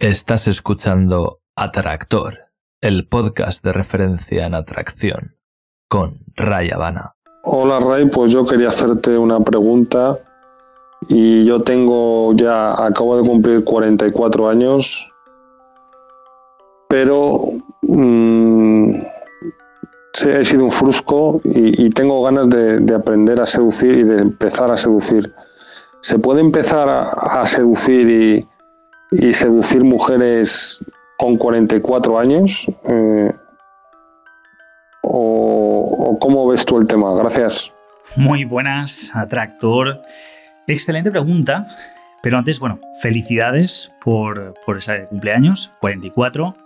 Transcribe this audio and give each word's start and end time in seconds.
Estás 0.00 0.46
escuchando 0.46 1.40
Atractor, 1.56 2.38
el 2.80 3.08
podcast 3.08 3.64
de 3.64 3.72
referencia 3.72 4.46
en 4.46 4.54
atracción, 4.54 5.34
con 5.88 6.20
Ray 6.36 6.70
Habana. 6.70 7.16
Hola 7.42 7.80
Ray, 7.80 8.06
pues 8.06 8.30
yo 8.30 8.44
quería 8.44 8.68
hacerte 8.68 9.18
una 9.18 9.40
pregunta 9.40 10.20
y 11.08 11.44
yo 11.44 11.62
tengo 11.64 12.32
ya, 12.34 12.80
acabo 12.80 13.20
de 13.20 13.28
cumplir 13.28 13.64
44 13.64 14.48
años, 14.48 15.10
pero 16.88 17.40
mm, 17.82 18.92
he 20.26 20.44
sido 20.44 20.62
un 20.62 20.70
frusco 20.70 21.40
y, 21.42 21.90
tengo 21.90 22.22
ganas 22.22 22.48
de, 22.48 22.94
aprender 22.94 23.40
a 23.40 23.46
seducir 23.46 23.98
y 23.98 24.04
de 24.04 24.20
empezar 24.20 24.70
a 24.70 24.76
seducir. 24.76 25.34
¿Se 26.02 26.20
puede 26.20 26.40
empezar 26.40 26.88
a 26.88 27.44
seducir 27.46 28.08
y 28.08 28.48
y 29.10 29.32
seducir 29.32 29.84
mujeres 29.84 30.84
con 31.16 31.36
44 31.36 32.18
años? 32.18 32.66
Eh, 32.88 33.32
o, 35.02 36.18
cómo 36.20 36.46
ves 36.48 36.64
tú 36.64 36.78
el 36.78 36.86
tema? 36.86 37.14
Gracias. 37.14 37.72
Muy 38.16 38.44
buenas, 38.44 39.10
Atractor. 39.14 40.00
Excelente 40.66 41.10
pregunta. 41.10 41.66
Pero 42.22 42.36
antes, 42.36 42.58
bueno, 42.58 42.80
felicidades 43.00 43.90
por, 44.02 44.54
por 44.66 44.78
ese 44.78 45.06
cumpleaños, 45.06 45.72
44. 45.80 46.56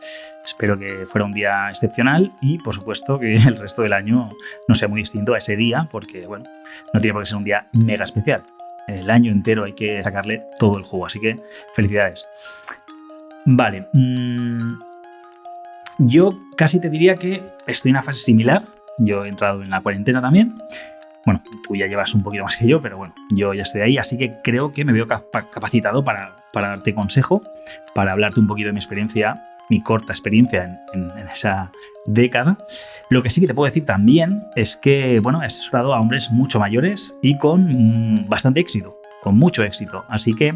Espero 0.46 0.78
que 0.78 1.04
fuera 1.06 1.26
un 1.26 1.32
día 1.32 1.68
excepcional 1.68 2.32
y, 2.40 2.58
por 2.58 2.74
supuesto, 2.74 3.18
que 3.18 3.34
el 3.34 3.58
resto 3.58 3.82
del 3.82 3.92
año 3.92 4.30
no 4.66 4.74
sea 4.74 4.88
muy 4.88 5.02
distinto 5.02 5.34
a 5.34 5.38
ese 5.38 5.56
día, 5.56 5.86
porque, 5.90 6.26
bueno, 6.26 6.46
no 6.94 7.00
tiene 7.00 7.12
por 7.12 7.22
qué 7.22 7.26
ser 7.26 7.36
un 7.36 7.44
día 7.44 7.68
mega 7.72 8.04
especial 8.04 8.42
el 8.88 9.10
año 9.10 9.32
entero 9.32 9.64
hay 9.64 9.74
que 9.74 10.02
sacarle 10.02 10.42
todo 10.58 10.78
el 10.78 10.84
juego. 10.84 11.06
Así 11.06 11.20
que 11.20 11.36
felicidades. 11.74 12.26
Vale. 13.44 13.88
Mm, 13.92 14.74
yo 15.98 16.30
casi 16.56 16.80
te 16.80 16.90
diría 16.90 17.14
que 17.14 17.42
estoy 17.66 17.90
en 17.90 17.96
una 17.96 18.02
fase 18.02 18.20
similar. 18.20 18.64
Yo 18.98 19.24
he 19.24 19.28
entrado 19.28 19.62
en 19.62 19.70
la 19.70 19.80
cuarentena 19.80 20.20
también. 20.20 20.56
Bueno, 21.24 21.42
tú 21.66 21.76
ya 21.76 21.86
llevas 21.86 22.14
un 22.14 22.22
poquito 22.22 22.42
más 22.42 22.56
que 22.56 22.66
yo, 22.66 22.80
pero 22.82 22.96
bueno, 22.96 23.14
yo 23.30 23.54
ya 23.54 23.62
estoy 23.62 23.82
ahí, 23.82 23.96
así 23.96 24.18
que 24.18 24.34
creo 24.42 24.72
que 24.72 24.84
me 24.84 24.92
veo 24.92 25.06
capacitado 25.06 26.02
para, 26.02 26.34
para 26.52 26.70
darte 26.70 26.94
consejo, 26.94 27.42
para 27.94 28.10
hablarte 28.10 28.40
un 28.40 28.48
poquito 28.48 28.66
de 28.66 28.72
mi 28.72 28.80
experiencia 28.80 29.34
mi 29.72 29.80
corta 29.80 30.12
experiencia 30.12 30.82
en, 30.92 31.10
esa 31.32 31.72
década. 32.04 32.58
Lo 33.08 33.22
que 33.22 33.30
sí 33.30 33.40
que 33.40 33.46
te 33.46 33.54
puedo 33.54 33.70
decir 33.70 33.86
también 33.86 34.44
es 34.54 34.76
que, 34.76 35.18
bueno, 35.20 35.42
he 35.42 35.46
asesorado 35.46 35.94
a 35.94 36.00
hombres 36.00 36.30
mucho 36.30 36.60
mayores 36.60 37.14
y 37.22 37.38
con 37.38 37.62
mm, 37.62 38.28
bastante 38.28 38.60
éxito, 38.60 38.98
con 39.22 39.38
mucho 39.38 39.64
éxito. 39.64 40.04
Así 40.10 40.34
que, 40.34 40.54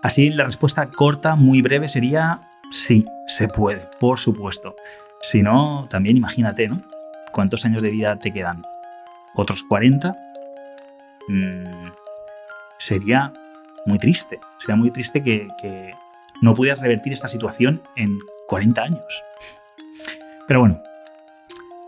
así 0.00 0.28
la 0.28 0.44
respuesta 0.44 0.86
corta, 0.86 1.34
muy 1.34 1.60
breve 1.60 1.88
sería 1.88 2.40
sí, 2.70 3.04
se 3.26 3.48
puede, 3.48 3.82
por 3.98 4.20
supuesto. 4.20 4.76
Si 5.22 5.42
no, 5.42 5.88
también 5.90 6.16
imagínate, 6.16 6.68
¿no? 6.68 6.80
¿Cuántos 7.32 7.64
años 7.64 7.82
de 7.82 7.90
vida 7.90 8.16
te 8.16 8.32
quedan? 8.32 8.62
¿Otros 9.34 9.64
40? 9.64 10.14
Mm, 11.26 11.88
sería 12.78 13.32
muy 13.86 13.98
triste. 13.98 14.38
Sería 14.60 14.76
muy 14.76 14.92
triste 14.92 15.20
que, 15.20 15.48
que 15.60 15.90
no 16.42 16.54
pudieras 16.54 16.80
revertir 16.80 17.12
esta 17.12 17.26
situación 17.26 17.82
en 17.96 18.20
40 18.52 18.82
años. 18.82 19.24
Pero 20.46 20.60
bueno, 20.60 20.82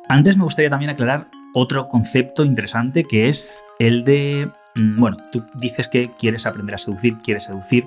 antes 0.09 0.39
me 0.39 0.45
gustaría 0.45 0.71
también 0.71 0.91
aclarar 0.91 1.27
otro 1.53 1.91
concepto 1.91 2.43
interesante 2.43 3.05
que 3.05 3.29
es 3.29 3.63
el 3.79 4.03
de, 4.03 4.51
mm, 4.75 4.99
bueno, 4.99 5.19
tú 5.31 5.45
dices 5.57 5.89
que 5.89 6.11
quieres 6.19 6.47
aprender 6.47 6.75
a 6.75 6.79
seducir, 6.79 7.19
quieres 7.19 7.45
seducir. 7.45 7.87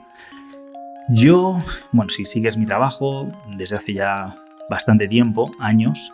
Yo, 1.09 1.59
bueno, 1.92 2.11
si 2.11 2.25
sigues 2.25 2.56
mi 2.56 2.67
trabajo 2.67 3.28
desde 3.47 3.78
hace 3.78 3.95
ya 3.95 4.36
bastante 4.69 5.08
tiempo, 5.08 5.50
años, 5.59 6.14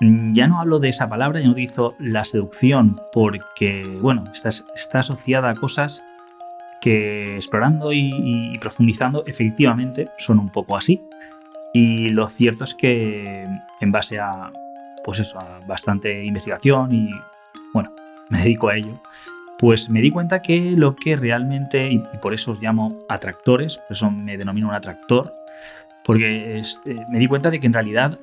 mm, 0.00 0.32
ya 0.32 0.48
no 0.48 0.58
hablo 0.58 0.78
de 0.78 0.88
esa 0.88 1.06
palabra, 1.06 1.40
ya 1.40 1.48
no 1.48 1.52
utilizo 1.52 1.96
la 1.98 2.24
seducción 2.24 2.96
porque, 3.12 3.98
bueno, 4.00 4.24
está, 4.32 4.48
está 4.48 5.00
asociada 5.00 5.50
a 5.50 5.54
cosas 5.54 6.02
que 6.80 7.36
explorando 7.36 7.92
y, 7.92 8.56
profundizando 8.58 9.22
efectivamente 9.26 10.08
son 10.16 10.38
un 10.38 10.48
poco 10.48 10.78
así. 10.78 11.02
Y 11.72 12.08
lo 12.10 12.26
cierto 12.28 12.64
es 12.64 12.74
que 12.74 13.44
en 13.80 13.90
base 13.90 14.18
a, 14.18 14.50
pues 15.04 15.20
eso, 15.20 15.38
a 15.38 15.60
bastante 15.66 16.24
investigación 16.24 16.92
y, 16.92 17.10
bueno, 17.72 17.92
me 18.28 18.38
dedico 18.38 18.68
a 18.68 18.76
ello, 18.76 19.00
pues 19.58 19.90
me 19.90 20.00
di 20.00 20.10
cuenta 20.10 20.40
que 20.40 20.72
lo 20.76 20.96
que 20.96 21.16
realmente, 21.16 21.90
y 21.90 21.98
por 22.22 22.32
eso 22.32 22.52
os 22.52 22.60
llamo 22.60 23.04
atractores, 23.08 23.76
por 23.76 23.96
eso 23.96 24.10
me 24.10 24.38
denomino 24.38 24.68
un 24.68 24.74
atractor, 24.74 25.34
porque 26.04 26.58
eh, 26.58 27.06
me 27.10 27.18
di 27.18 27.26
cuenta 27.26 27.50
de 27.50 27.60
que 27.60 27.66
en 27.66 27.74
realidad 27.74 28.18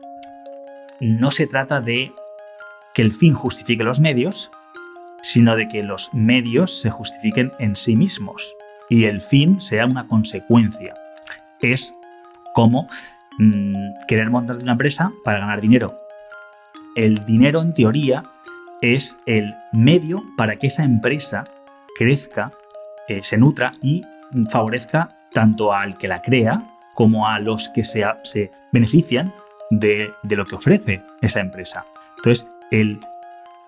no 0.99 1.31
se 1.31 1.45
trata 1.45 1.79
de 1.79 2.11
que 2.93 3.03
el 3.03 3.13
fin 3.13 3.35
justifique 3.35 3.83
los 3.83 3.99
medios, 3.99 4.49
sino 5.21 5.55
de 5.55 5.67
que 5.67 5.83
los 5.83 6.13
medios 6.13 6.81
se 6.81 6.89
justifiquen 6.89 7.51
en 7.59 7.75
sí 7.75 7.95
mismos 7.95 8.55
y 8.89 9.05
el 9.05 9.21
fin 9.21 9.61
sea 9.61 9.85
una 9.85 10.07
consecuencia. 10.07 10.93
Es 11.61 11.93
como 12.53 12.87
Mm, 13.37 13.93
querer 14.07 14.29
montar 14.29 14.57
una 14.57 14.71
empresa 14.73 15.11
para 15.23 15.39
ganar 15.39 15.61
dinero. 15.61 15.99
El 16.95 17.25
dinero, 17.25 17.61
en 17.61 17.73
teoría, 17.73 18.23
es 18.81 19.17
el 19.25 19.53
medio 19.73 20.23
para 20.35 20.55
que 20.55 20.67
esa 20.67 20.83
empresa 20.83 21.43
crezca, 21.97 22.51
eh, 23.07 23.21
se 23.23 23.37
nutra 23.37 23.73
y 23.81 24.01
favorezca 24.49 25.09
tanto 25.33 25.73
al 25.73 25.97
que 25.97 26.07
la 26.07 26.21
crea 26.21 26.63
como 26.95 27.27
a 27.27 27.39
los 27.39 27.69
que 27.69 27.83
se, 27.83 28.03
benefician 28.71 29.31
de, 29.69 30.11
lo 30.23 30.45
que 30.45 30.55
ofrece 30.55 31.01
esa 31.21 31.39
empresa. 31.39 31.85
Entonces, 32.17 32.47
el, 32.71 32.99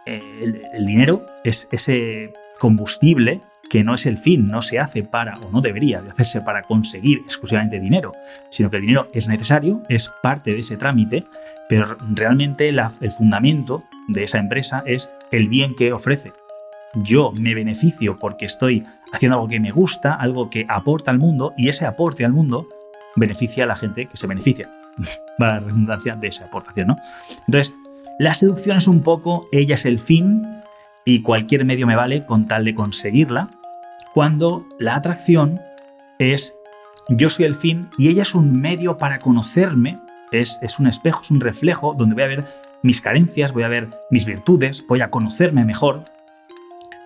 el 0.06 0.85
dinero 0.85 1.25
es 1.44 1.68
ese 1.72 2.34
combustible 2.59 3.41
que 3.69 3.84
no 3.84 3.94
es 3.94 4.06
el 4.06 4.18
fin, 4.18 4.47
no 4.47 4.62
se 4.62 4.80
hace 4.80 5.03
para, 5.03 5.38
o 5.38 5.52
no 5.52 5.62
debería 5.62 6.02
de 6.02 6.09
hacerse 6.09 6.41
para 6.41 6.63
conseguir 6.63 7.19
exclusivamente 7.19 7.80
dinero, 7.80 8.12
sino 8.50 8.69
que 8.69 8.78
el 8.78 8.81
dinero 8.81 9.09
es 9.13 9.28
necesario, 9.28 9.84
es 9.90 10.12
parte 10.24 10.53
de 10.53 10.59
ese 10.59 10.75
trámite, 10.75 11.24
pero 11.69 11.96
realmente 12.13 12.68
el 12.69 13.12
fundamento 13.12 13.84
de 14.08 14.24
esa 14.24 14.40
empresa 14.40 14.84
es 14.85 15.12
el 15.31 15.47
bien 15.47 15.75
que 15.75 15.94
ofrece. 15.94 16.34
Yo 16.96 17.31
me 17.31 17.53
beneficio 17.53 18.18
porque 18.18 18.46
estoy 18.46 18.84
haciendo 19.13 19.38
algo 19.38 19.47
que 19.47 19.59
me 19.59 19.69
gusta, 19.69 20.16
algo 20.16 20.50
que 20.50 20.66
aporta 20.68 21.12
al 21.12 21.19
mundo, 21.19 21.53
y 21.56 21.69
ese 21.69 21.85
aporte 21.85 22.25
al 22.25 22.34
mundo 22.34 22.68
beneficia 23.16 23.66
a 23.66 23.68
la 23.68 23.75
gente 23.75 24.08
que 24.08 24.18
se 24.18 24.25
beneficia. 24.25 24.68
Para 25.38 25.56
la 25.56 25.59
redundancia 25.59 26.16
de 26.16 26.28
esa 26.28 26.46
aportación, 26.46 26.88
¿no? 26.88 26.96
Entonces, 27.47 27.75
la 28.18 28.34
seducción 28.34 28.78
es 28.78 28.88
un 28.88 29.02
poco, 29.02 29.47
ella 29.52 29.75
es 29.75 29.85
el 29.85 30.00
fin, 30.00 30.41
y 31.06 31.22
cualquier 31.22 31.66
medio 31.66 31.88
me 31.88 31.96
vale 31.96 32.25
con 32.25 32.47
tal 32.47 32.66
de 32.66 32.75
conseguirla, 32.75 33.50
cuando 34.19 34.68
la 34.80 34.97
atracción 34.97 35.62
es 36.18 36.53
yo 37.07 37.30
soy 37.30 37.46
el 37.46 37.56
fin 37.56 37.88
y 37.97 38.09
ella 38.09 38.24
es 38.24 38.35
un 38.35 38.59
medio 38.59 38.97
para 38.97 39.19
conocerme, 39.19 39.97
es, 40.34 40.59
es 40.62 40.78
un 40.78 40.88
espejo, 40.88 41.22
es 41.22 41.31
un 41.31 41.40
reflejo 41.40 41.96
donde 41.97 42.16
voy 42.16 42.24
a 42.25 42.28
ver 42.28 42.46
mis 42.84 43.00
carencias, 43.00 43.53
voy 43.53 43.63
a 43.63 43.69
ver 43.69 43.88
mis 44.12 44.25
virtudes, 44.25 44.85
voy 44.85 45.00
a 45.00 45.09
conocerme 45.09 45.63
mejor 45.63 46.03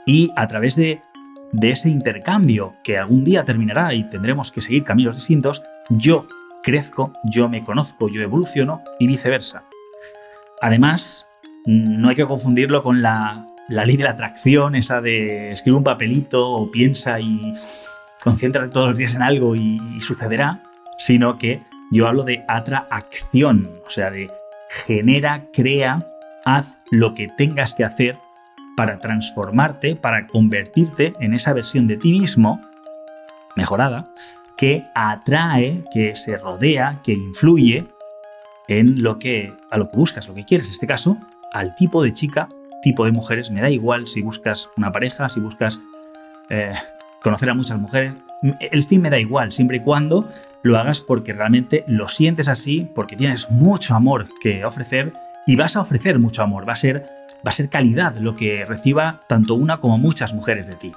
y 0.07 0.31
a 0.35 0.47
través 0.47 0.75
de, 0.75 1.03
de 1.51 1.69
ese 1.69 1.91
intercambio 1.91 2.73
que 2.83 2.97
algún 2.97 3.23
día 3.23 3.43
terminará 3.43 3.93
y 3.93 4.05
tendremos 4.05 4.49
que 4.49 4.63
seguir 4.63 4.83
caminos 4.83 5.13
distintos, 5.13 5.61
yo 5.91 6.27
crezco, 6.63 7.13
yo 7.25 7.47
me 7.47 7.63
conozco, 7.63 8.09
yo 8.09 8.23
evoluciono 8.23 8.81
y 8.99 9.05
viceversa. 9.05 9.65
Además, 10.63 11.27
no 11.67 12.09
hay 12.09 12.15
que 12.15 12.25
confundirlo 12.25 12.81
con 12.81 13.03
la 13.03 13.52
la 13.69 13.85
ley 13.85 13.97
de 13.97 14.03
la 14.03 14.11
atracción, 14.11 14.75
esa 14.75 15.01
de 15.01 15.49
escribe 15.49 15.77
un 15.77 15.83
papelito 15.83 16.51
o 16.51 16.69
piensa 16.69 17.19
y 17.19 17.53
concéntrate 18.21 18.71
todos 18.71 18.87
los 18.87 18.97
días 18.97 19.15
en 19.15 19.21
algo 19.21 19.55
y, 19.55 19.79
sucederá, 19.99 20.59
sino 20.97 21.37
que 21.37 21.61
yo 21.91 22.07
hablo 22.07 22.23
de 22.23 22.43
atracción, 22.47 23.69
o 23.85 23.89
sea, 23.89 24.11
de 24.11 24.27
genera, 24.69 25.45
crea, 25.53 25.99
haz 26.45 26.77
lo 26.91 27.13
que 27.13 27.27
tengas 27.27 27.73
que 27.73 27.83
hacer 27.83 28.17
para 28.75 28.97
transformarte, 28.97 29.95
para 29.95 30.25
convertirte 30.25 31.13
en 31.19 31.33
esa 31.33 31.53
versión 31.53 31.87
de 31.87 31.97
ti 31.97 32.11
mismo 32.11 32.59
mejorada 33.55 34.09
que 34.57 34.85
atrae, 34.95 35.83
que 35.93 36.15
se 36.15 36.37
rodea, 36.37 36.99
que 37.03 37.13
influye 37.13 37.85
en 38.67 39.03
lo 39.03 39.19
que 39.19 39.53
a 39.69 39.77
lo 39.77 39.89
que 39.89 39.97
buscas, 39.97 40.27
lo 40.27 40.33
que 40.33 40.45
quieres, 40.45 40.67
en 40.67 40.73
este 40.73 40.87
caso, 40.87 41.17
al 41.51 41.75
tipo 41.75 42.03
de 42.03 42.13
chica 42.13 42.49
tipo 42.83 43.05
de 43.05 43.11
mujeres, 43.11 43.49
me 43.49 43.61
da 43.61 43.69
igual 43.69 44.07
si 44.07 44.21
buscas 44.21 44.69
una 44.77 44.91
pareja, 44.91 45.29
si 45.29 45.39
buscas 45.39 45.81
eh, 46.49 46.73
conocer 47.21 47.49
a 47.49 47.55
muchas 47.55 47.79
mujeres, 47.79 48.13
el 48.59 48.83
fin 48.83 49.01
me 49.01 49.09
da 49.09 49.17
igual, 49.17 49.51
siempre 49.51 49.77
y 49.77 49.79
cuando 49.79 50.29
lo 50.61 50.77
hagas 50.77 51.01
porque 51.01 51.33
realmente 51.33 51.83
lo 51.87 52.07
sientes 52.07 52.47
así, 52.47 52.87
porque 52.93 53.15
tienes 53.15 53.49
mucho 53.49 53.95
amor 53.95 54.27
que 54.41 54.63
ofrecer 54.65 55.13
y 55.47 55.55
vas 55.55 55.75
a 55.75 55.81
ofrecer 55.81 56.19
mucho 56.19 56.43
amor, 56.43 56.67
va 56.67 56.73
a 56.73 56.77
ser, 56.77 57.05
va 57.45 57.49
a 57.49 57.51
ser 57.51 57.69
calidad 57.69 58.17
lo 58.17 58.35
que 58.35 58.65
reciba 58.65 59.19
tanto 59.27 59.55
una 59.55 59.79
como 59.79 59.97
muchas 59.97 60.33
mujeres 60.33 60.67
de 60.67 60.75
ti. 60.75 60.91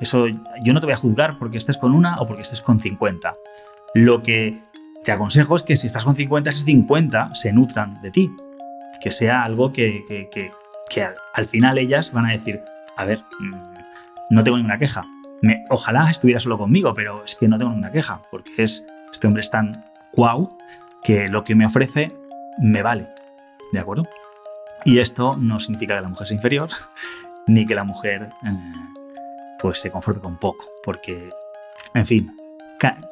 Eso 0.00 0.26
yo 0.62 0.72
no 0.72 0.80
te 0.80 0.86
voy 0.86 0.92
a 0.92 0.96
juzgar 0.96 1.38
porque 1.38 1.58
estés 1.58 1.76
con 1.76 1.94
una 1.94 2.16
o 2.20 2.26
porque 2.26 2.42
estés 2.42 2.60
con 2.60 2.80
50. 2.80 3.34
Lo 3.94 4.22
que 4.22 4.62
te 5.04 5.12
aconsejo 5.12 5.56
es 5.56 5.62
que 5.62 5.76
si 5.76 5.86
estás 5.86 6.04
con 6.04 6.14
50, 6.14 6.50
esos 6.50 6.64
50 6.64 7.34
se 7.34 7.52
nutran 7.52 8.00
de 8.00 8.10
ti. 8.10 8.30
Que 9.00 9.10
sea 9.10 9.42
algo 9.42 9.72
que, 9.72 10.04
al, 11.34 11.46
final 11.46 11.78
ellas 11.78 12.12
van 12.12 12.26
a 12.26 12.32
decir, 12.32 12.62
a 12.96 13.04
ver, 13.04 13.20
mm, 13.40 13.54
no 14.30 14.44
tengo 14.44 14.56
ninguna 14.56 14.78
queja. 14.78 15.02
Ojalá 15.70 16.10
estuviera 16.10 16.40
solo 16.40 16.58
conmigo, 16.58 16.94
pero 16.94 17.24
es 17.24 17.34
que 17.34 17.46
no 17.48 17.58
tengo 17.58 17.70
ninguna 17.70 17.92
queja, 17.92 18.20
porque 18.30 18.62
es, 18.62 18.84
este 19.12 19.26
hombre 19.26 19.40
es 19.40 19.50
tan 19.50 19.84
guau 20.12 20.56
que 21.02 21.28
lo 21.28 21.44
que 21.44 21.54
me 21.54 21.66
ofrece 21.66 22.12
me 22.58 22.82
vale. 22.82 23.06
¿De 23.72 23.78
acuerdo? 23.78 24.04
Y 24.84 24.98
esto 24.98 25.36
no 25.36 25.58
significa 25.58 25.94
que 25.94 26.00
la 26.00 26.08
mujer 26.08 26.26
sea 26.26 26.36
inferior, 26.36 26.70
ni 27.46 27.66
que 27.66 27.74
la 27.74 27.84
mujer 27.84 28.30
eh, 28.44 28.72
pues 29.60 29.80
se 29.80 29.90
conforme 29.90 30.20
con 30.20 30.36
poco, 30.38 30.64
porque, 30.84 31.30
en 31.94 32.06
fin, 32.06 32.36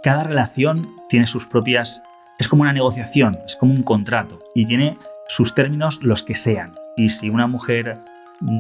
cada 0.03 0.25
relación 0.25 0.95
tiene 1.09 1.27
sus 1.27 1.47
propias... 1.47 2.03
Es 2.39 2.49
como 2.49 2.63
una 2.63 2.73
negociación, 2.73 3.39
es 3.47 3.57
como 3.57 3.73
un 3.73 3.83
contrato, 3.83 4.39
y 4.55 4.67
tiene 4.67 4.99
sus 5.29 5.55
términos 5.55 6.01
los 6.03 6.23
que 6.23 6.35
sean. 6.35 6.75
Y 6.97 7.11
si 7.11 7.29
una 7.29 7.47
mujer 7.47 7.99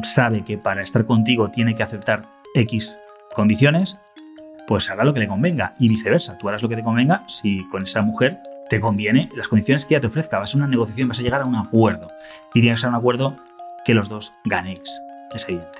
sabe 0.02 0.42
que 0.42 0.58
para 0.58 0.82
estar 0.82 1.06
contigo 1.06 1.50
tiene 1.50 1.74
que 1.74 1.82
aceptar 1.82 2.22
X 2.54 2.98
condiciones, 3.34 3.98
pues 4.66 4.90
hará 4.90 5.04
lo 5.04 5.14
que 5.14 5.20
le 5.20 5.28
convenga 5.28 5.74
y 5.78 5.88
viceversa. 5.88 6.36
Tú 6.38 6.48
harás 6.48 6.62
lo 6.62 6.68
que 6.68 6.76
te 6.76 6.82
convenga 6.82 7.24
si 7.28 7.66
con 7.68 7.82
esa 7.82 8.02
mujer 8.02 8.38
te 8.68 8.80
conviene 8.80 9.28
las 9.36 9.48
condiciones 9.48 9.84
que 9.84 9.94
ella 9.94 10.00
te 10.00 10.08
ofrezca. 10.08 10.38
Va 10.38 10.44
a 10.44 10.56
una 10.56 10.66
negociación, 10.66 11.08
vas 11.08 11.20
a 11.20 11.22
llegar 11.22 11.42
a 11.42 11.44
un 11.44 11.54
acuerdo. 11.54 12.08
Y 12.52 12.60
tiene 12.60 12.74
que 12.74 12.80
ser 12.80 12.90
un 12.90 12.96
acuerdo 12.96 13.36
que 13.84 13.94
los 13.94 14.08
dos 14.08 14.34
ganéis, 14.44 15.00
es 15.34 15.44
evidente. 15.48 15.78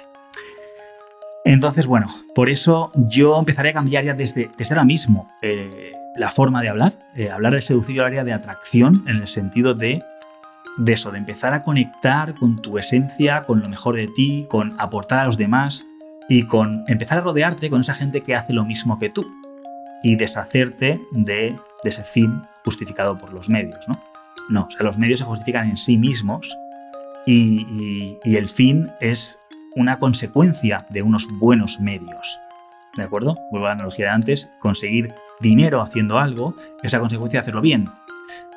Entonces, 1.44 1.86
bueno, 1.86 2.08
por 2.34 2.48
eso 2.48 2.90
yo 2.94 3.38
empezaré 3.38 3.70
a 3.70 3.72
cambiar 3.72 4.04
ya 4.04 4.14
desde, 4.14 4.50
ahora 4.70 4.84
mismo 4.84 5.28
eh, 5.42 5.92
la 6.16 6.30
forma 6.30 6.60
de 6.62 6.68
hablar. 6.68 6.94
Eh, 7.14 7.30
hablar 7.30 7.52
de 7.54 7.62
seducir 7.62 8.00
área 8.00 8.24
de 8.24 8.32
atracción 8.32 9.04
en 9.06 9.16
el 9.16 9.26
sentido 9.26 9.74
de, 9.74 10.02
de 10.76 10.93
eso, 10.93 11.11
de 11.11 11.19
empezar 11.19 11.55
a 11.55 11.62
conectar 11.62 12.34
con 12.34 12.61
tu 12.61 12.78
esencia, 12.78 13.43
con 13.43 13.61
lo 13.61 13.69
mejor 13.69 13.96
de 13.96 14.08
ti, 14.08 14.46
con 14.49 14.75
aportar 14.78 15.20
a 15.20 15.25
los 15.25 15.37
demás 15.37 15.87
y 16.28 16.44
con 16.44 16.84
empezar 16.87 17.19
a 17.19 17.20
rodearte 17.23 17.70
con 17.70 17.81
esa 17.81 17.94
gente 17.94 18.23
que 18.23 18.34
hace 18.34 18.52
lo 18.52 18.64
mismo 18.64 18.99
que 18.99 19.11
tú 19.11 19.26
y 20.02 20.17
deshacerte 20.17 21.00
de, 21.12 21.56
ese 21.84 22.02
fin 22.02 22.43
justificado 22.64 23.17
por 23.19 23.32
los 23.32 23.49
medios, 23.49 23.88
¿no? 23.88 24.00
No, 24.49 24.62
o 24.64 24.70
sea, 24.70 24.82
los 24.82 24.99
medios 24.99 25.20
se 25.20 25.25
justifican 25.25 25.69
en 25.70 25.76
sí 25.76 25.96
mismos 25.96 26.56
y, 27.26 28.19
el 28.25 28.49
fin 28.49 28.88
es 29.00 29.38
una 29.75 29.99
consecuencia 29.99 30.87
de 30.90 31.02
unos 31.02 31.26
buenos 31.38 31.81
medios. 31.81 32.38
¿De 32.96 33.02
acuerdo? 33.02 33.37
Vuelvo 33.50 33.67
a 33.67 33.70
la 33.70 33.75
analogía 33.75 34.06
de 34.06 34.12
antes, 34.12 34.50
conseguir 34.61 35.12
dinero 35.40 35.81
haciendo 35.81 36.19
algo 36.19 36.55
es 36.82 36.93
la 36.93 37.00
consecuencia 37.00 37.38
de 37.38 37.43
hacerlo 37.43 37.61
bien, 37.61 37.88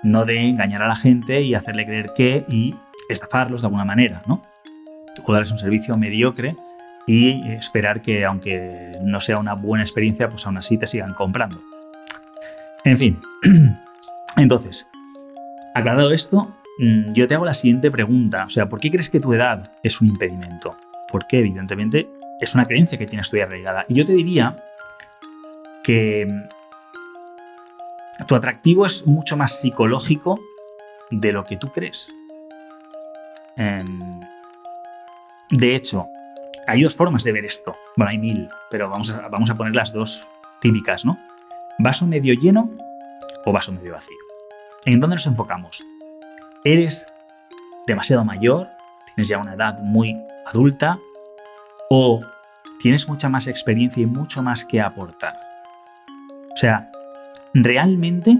no 0.04 0.26
de 0.26 0.42
engañar 0.42 0.84
a 0.84 0.88
la 0.88 0.96
gente 0.96 1.42
y 1.42 1.54
hacerle 1.54 1.86
creer 1.86 2.12
que 2.16 2.46
y 2.48 2.76
estafarlos 3.10 3.62
de 3.62 3.68
alguna 3.68 3.86
manera, 3.86 4.22
¿no? 4.28 4.42
O 5.26 5.34
darles 5.34 5.52
un 5.52 5.58
servicio 5.58 5.98
mediocre 5.98 6.56
y 7.06 7.52
esperar 7.52 8.02
que 8.02 8.26
aunque 8.26 8.98
no 9.02 9.20
sea 9.20 9.38
una 9.38 9.54
buena 9.54 9.84
experiencia, 9.84 10.30
pues 10.30 10.46
aún 10.46 10.58
así 10.58 10.78
te 10.78 10.88
sigan 10.88 11.14
comprando. 11.14 11.62
En 12.86 12.98
fin, 12.98 13.20
entonces, 14.38 14.88
aclarado 15.74 16.12
esto, 16.12 16.56
mm, 16.80 17.14
yo 17.14 17.28
te 17.28 17.36
hago 17.36 17.46
la 17.46 17.54
siguiente 17.54 17.92
pregunta, 17.92 18.46
o 18.46 18.50
sea, 18.50 18.70
¿por 18.70 18.80
qué 18.80 18.90
crees 18.90 19.10
que 19.10 19.20
tu 19.20 19.34
edad 19.34 19.72
es 19.84 20.02
un 20.02 20.08
impedimento? 20.08 20.78
Porque 21.12 21.40
evidentemente 21.40 22.10
es 22.40 22.56
una 22.56 22.66
creencia 22.66 22.98
que 22.98 23.08
tienes 23.08 23.30
tú 23.30 23.38
arraigada. 23.42 23.86
Y 23.90 23.96
yo 23.96 24.06
te 24.06 24.14
diría 24.14 24.56
que 25.84 26.28
tu 28.30 28.36
atractivo 28.36 28.86
es 28.86 29.08
mucho 29.08 29.36
más 29.36 29.60
psicológico 29.60 30.40
de 31.10 31.32
lo 31.32 31.44
que 31.44 31.58
tú 31.58 31.70
crees. 31.70 32.14
Em, 33.58 34.20
de 35.50 35.76
hecho, 35.76 36.06
hay 36.68 36.84
dos 36.84 36.94
formas 36.94 37.24
de 37.24 37.32
ver 37.32 37.44
esto. 37.48 37.76
Bueno, 37.98 38.12
hay 38.12 38.20
mil, 38.20 38.48
pero 38.70 38.88
vamos 38.88 39.10
a, 39.10 39.28
vamos 39.30 39.50
a 39.50 39.56
poner 39.56 39.76
las 39.76 39.92
dos 39.92 40.28
típicas, 40.62 41.06
¿no? 41.06 41.18
¿Vaso 41.80 42.06
medio 42.06 42.36
lleno 42.36 42.70
o 43.46 43.52
vaso 43.52 43.72
medio 43.72 43.94
vacío? 43.94 44.18
¿En 44.86 45.00
dónde 45.00 45.16
nos 45.16 45.26
enfocamos? 45.26 45.84
¿Eres 46.64 47.08
demasiado 47.88 48.24
mayor? 48.24 48.68
¿Tienes 49.08 49.28
ya 49.28 49.40
una 49.40 49.56
edad 49.56 49.80
muy 49.82 50.16
adulta? 50.46 51.00
¿O 51.90 52.22
tienes 52.80 53.08
mucha 53.08 53.28
más 53.28 53.48
experiencia 53.48 54.04
y 54.04 54.06
mucho 54.06 54.44
más 54.44 54.66
que 54.66 54.80
aportar? 54.80 55.34
O 56.54 56.58
sea, 56.58 56.92
realmente, 57.54 58.38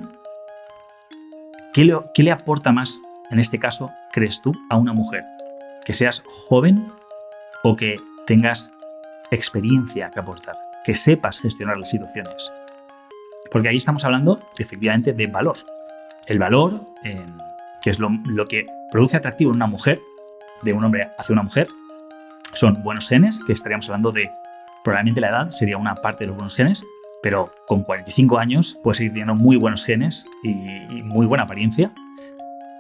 ¿qué 1.74 1.84
le, 1.84 2.32
aporta 2.32 2.72
más, 2.72 3.00
en 3.32 3.40
este 3.40 3.60
caso, 3.60 3.90
crees 4.12 4.42
tú, 4.42 4.52
a 4.70 4.78
una 4.78 4.94
mujer? 4.94 5.24
¿Que 5.86 5.94
seas 5.94 6.24
joven 6.48 6.86
o 7.64 7.76
que 7.76 7.98
tengas 8.26 8.72
experiencia 9.32 10.10
que 10.10 10.20
aportar, 10.20 10.56
que 10.86 10.96
sepas 10.96 11.40
gestionar 11.40 11.78
las 11.78 11.90
situaciones. 11.90 12.52
Porque 13.52 13.70
ahí 13.70 13.78
estamos 13.78 14.04
hablando 14.04 14.40
efectivamente 14.58 15.14
de 15.14 15.28
valor. 15.28 15.58
El 16.26 16.40
valor, 16.40 16.82
que 17.82 17.90
es 17.90 18.00
lo, 18.00 18.10
que 18.48 18.66
produce 18.92 19.18
atractivo 19.18 19.52
en 19.52 19.58
una 19.58 19.68
mujer, 19.68 20.00
de 20.62 20.74
un 20.74 20.84
hombre 20.84 21.08
hacia 21.18 21.34
una 21.34 21.44
mujer, 21.44 21.68
son 22.54 22.84
buenos 22.84 23.08
genes, 23.08 23.40
que 23.46 23.54
estaríamos 23.54 23.88
hablando 23.88 24.12
de 24.12 24.30
probablemente 24.84 25.22
la 25.22 25.30
edad 25.30 25.50
sería 25.52 25.78
una 25.78 25.96
parte 25.96 26.24
de 26.24 26.28
los 26.28 26.36
buenos 26.36 26.56
genes, 26.56 26.86
pero 27.22 27.52
con 27.68 27.84
45 27.84 28.38
años 28.38 28.78
puedes 28.84 28.98
seguir 28.98 29.12
teniendo 29.12 29.36
muy 29.36 29.58
buenos 29.58 29.84
genes 29.84 30.26
y, 30.44 30.54
muy 31.04 31.26
buena 31.26 31.44
apariencia. 31.44 31.92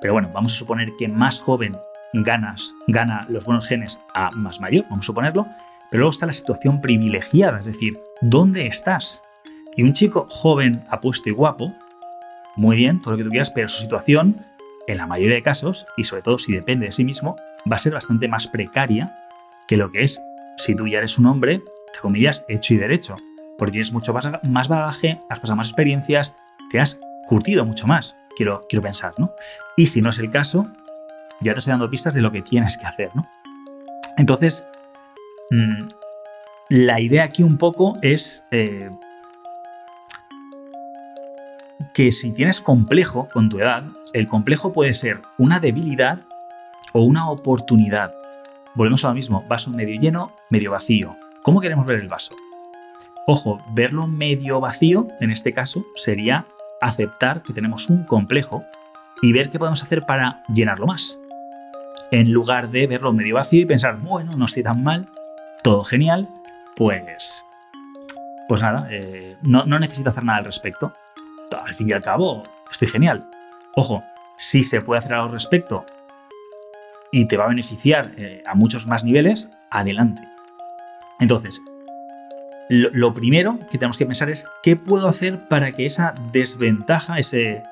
Pero 0.01 0.13
bueno, 0.13 0.29
vamos 0.33 0.53
a 0.53 0.55
suponer 0.55 0.89
que 0.97 1.07
más 1.07 1.39
joven 1.39 1.73
ganas, 2.13 2.73
gana 2.87 3.25
los 3.29 3.45
buenos 3.45 3.67
genes 3.67 4.01
a 4.13 4.31
más 4.31 4.59
mayor, 4.59 4.85
vamos 4.89 5.05
a 5.05 5.07
suponerlo, 5.07 5.45
pero 5.91 6.01
luego 6.01 6.11
está 6.11 6.25
la 6.25 6.33
situación 6.33 6.81
privilegiada, 6.81 7.59
es 7.59 7.65
decir, 7.65 7.99
¿dónde 8.21 8.67
estás? 8.67 9.21
Y 9.75 9.83
un 9.83 9.93
chico 9.93 10.27
joven, 10.29 10.83
apuesto 10.89 11.29
y 11.29 11.33
guapo, 11.33 11.73
muy 12.55 12.77
bien, 12.77 12.99
todo 13.01 13.11
lo 13.11 13.17
que 13.17 13.23
tú 13.25 13.29
quieras, 13.29 13.51
pero 13.51 13.67
su 13.67 13.81
situación, 13.81 14.37
en 14.87 14.97
la 14.97 15.07
mayoría 15.07 15.35
de 15.35 15.43
casos, 15.43 15.85
y 15.97 16.03
sobre 16.03 16.21
todo 16.21 16.37
si 16.37 16.53
depende 16.53 16.87
de 16.87 16.91
sí 16.91 17.03
mismo, 17.03 17.35
va 17.71 17.75
a 17.75 17.79
ser 17.79 17.93
bastante 17.93 18.27
más 18.27 18.47
precaria 18.47 19.11
que 19.67 19.77
lo 19.77 19.91
que 19.91 20.03
es 20.03 20.21
si 20.57 20.75
tú 20.75 20.87
ya 20.87 20.97
eres 20.97 21.19
un 21.19 21.27
hombre, 21.27 21.53
entre 21.53 22.01
comillas, 22.01 22.45
hecho 22.49 22.73
y 22.73 22.77
derecho, 22.77 23.15
porque 23.59 23.73
tienes 23.73 23.91
mucho 23.91 24.13
más 24.13 24.67
bagaje, 24.67 25.21
has 25.29 25.39
pasado 25.39 25.57
más 25.57 25.67
experiencias, 25.67 26.33
te 26.71 26.79
has 26.79 26.99
curtido 27.27 27.65
mucho 27.65 27.85
más, 27.85 28.15
quiero, 28.35 28.65
quiero 28.67 28.81
pensar, 28.81 29.13
¿no? 29.19 29.31
Y 29.77 29.85
si 29.85 30.01
no 30.01 30.09
es 30.09 30.17
el 30.17 30.31
caso, 30.31 30.67
ya 31.41 31.53
te 31.53 31.59
estoy 31.59 31.71
dando 31.71 31.89
pistas 31.89 32.15
de 32.15 32.21
lo 32.21 32.31
que 32.31 32.41
tienes 32.41 32.77
que 32.77 32.87
hacer, 32.87 33.11
¿no? 33.15 33.23
Entonces, 34.17 34.65
mm, 35.51 35.89
la 36.69 36.99
idea 36.99 37.23
aquí 37.23 37.43
un 37.43 37.57
poco 37.57 37.97
es 38.01 38.43
eh, 38.51 38.89
que 41.93 42.11
si 42.11 42.31
tienes 42.31 42.61
complejo 42.61 43.27
con 43.31 43.49
tu 43.49 43.59
edad, 43.59 43.83
el 44.13 44.27
complejo 44.27 44.73
puede 44.73 44.93
ser 44.93 45.21
una 45.37 45.59
debilidad 45.59 46.21
o 46.93 47.03
una 47.03 47.29
oportunidad. 47.29 48.13
Volvemos 48.75 49.03
a 49.05 49.09
lo 49.09 49.15
mismo, 49.15 49.43
vaso 49.47 49.71
medio 49.71 49.99
lleno, 49.99 50.31
medio 50.49 50.71
vacío. 50.71 51.15
¿Cómo 51.43 51.61
queremos 51.61 51.85
ver 51.85 51.99
el 51.99 52.07
vaso? 52.07 52.35
Ojo, 53.31 53.59
verlo 53.73 54.07
medio 54.07 54.59
vacío, 54.59 55.07
en 55.19 55.31
este 55.31 55.53
caso, 55.53 55.85
sería 55.95 56.47
aceptar 56.81 57.43
que 57.43 57.53
tenemos 57.53 57.87
un 57.87 58.03
complejo 58.03 58.63
y 59.21 59.33
ver 59.33 59.49
qué 59.49 59.59
podemos 59.59 59.83
hacer 59.83 60.01
para 60.01 60.41
llenarlo 60.51 60.87
más 60.87 61.19
en 62.11 62.31
lugar 62.31 62.69
de 62.69 62.87
verlo 62.87 63.13
medio 63.13 63.35
vacío 63.35 63.61
y 63.61 63.65
pensar, 63.65 63.99
bueno, 63.99 64.35
no 64.35 64.45
estoy 64.45 64.63
tan 64.63 64.83
mal, 64.83 65.07
todo 65.63 65.83
genial, 65.83 66.27
pues, 66.75 67.43
pues 68.47 68.61
nada, 68.61 68.87
eh, 68.89 69.37
no, 69.43 69.63
necesito 69.63 70.09
hacer 70.09 70.23
nada 70.23 70.39
al 70.39 70.45
respecto. 70.45 70.93
Al 71.65 71.75
fin 71.75 71.89
y 71.89 71.93
al 71.93 72.01
cabo, 72.01 72.43
estoy 72.71 72.87
genial. 72.87 73.29
Ojo, 73.75 74.03
si 74.37 74.63
se 74.63 74.81
puede 74.81 74.99
hacer 74.99 75.13
algo 75.13 75.27
al 75.27 75.33
respecto 75.33 75.85
y 77.11 77.25
te 77.25 77.37
va 77.37 77.45
a 77.45 77.49
beneficiar 77.49 78.11
eh, 78.17 78.41
a 78.45 78.55
muchos 78.55 78.87
más 78.87 79.03
niveles, 79.03 79.49
adelante. 79.69 80.23
Entonces, 81.19 81.61
lo, 82.69 83.13
primero 83.15 83.57
que 83.71 83.79
tenemos 83.79 83.97
que 83.97 84.05
pensar 84.05 84.29
es 84.29 84.47
qué 84.61 84.75
puedo 84.75 85.07
hacer 85.07 85.47
para 85.49 85.71
que 85.71 85.87
esa 85.87 86.13
desventaja, 86.31 87.17
ese, 87.17 87.63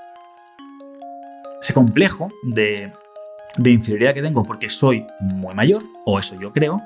ese 1.61 1.73
complejo 1.73 2.29
de, 2.41 2.91
de 3.57 3.71
inferioridad 3.71 4.15
que 4.15 4.23
tengo 4.23 4.43
porque 4.43 4.71
soy 4.71 5.05
muy 5.19 5.53
mayor, 5.53 5.83
o 6.03 6.17
eso 6.17 6.35
yo 6.39 6.51
creo, 6.51 6.81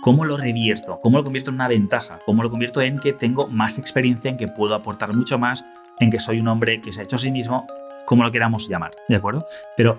¿cómo 0.00 0.24
lo 0.24 0.36
revierto? 0.36 1.00
¿Cómo 1.02 1.18
lo 1.18 1.24
convierto 1.24 1.50
en 1.50 1.56
una 1.56 1.66
ventaja? 1.66 2.20
¿Cómo 2.24 2.44
lo 2.44 2.50
convierto 2.50 2.80
en 2.82 2.98
que 3.00 3.12
tengo 3.12 3.48
más 3.48 3.78
experiencia, 3.78 4.30
en 4.30 4.36
que 4.36 4.46
puedo 4.46 4.76
aportar 4.76 5.12
mucho 5.12 5.36
más, 5.36 5.66
en 5.98 6.10
que 6.10 6.20
soy 6.20 6.38
un 6.38 6.46
hombre 6.46 6.80
que 6.80 6.92
se 6.92 7.00
ha 7.00 7.04
hecho 7.04 7.16
a 7.16 7.18
sí 7.18 7.32
mismo, 7.32 7.66
como 8.06 8.22
lo 8.22 8.30
queramos 8.30 8.68
llamar, 8.68 8.92
¿de 9.08 9.16
acuerdo? 9.16 9.44
Pero 9.76 9.98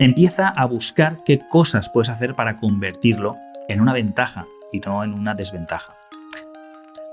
empieza 0.00 0.48
a 0.48 0.64
buscar 0.64 1.18
qué 1.24 1.38
cosas 1.38 1.88
puedes 1.90 2.08
hacer 2.08 2.34
para 2.34 2.56
convertirlo 2.56 3.36
en 3.68 3.80
una 3.80 3.92
ventaja 3.92 4.46
y 4.72 4.80
no 4.80 5.04
en 5.04 5.14
una 5.14 5.34
desventaja. 5.34 5.99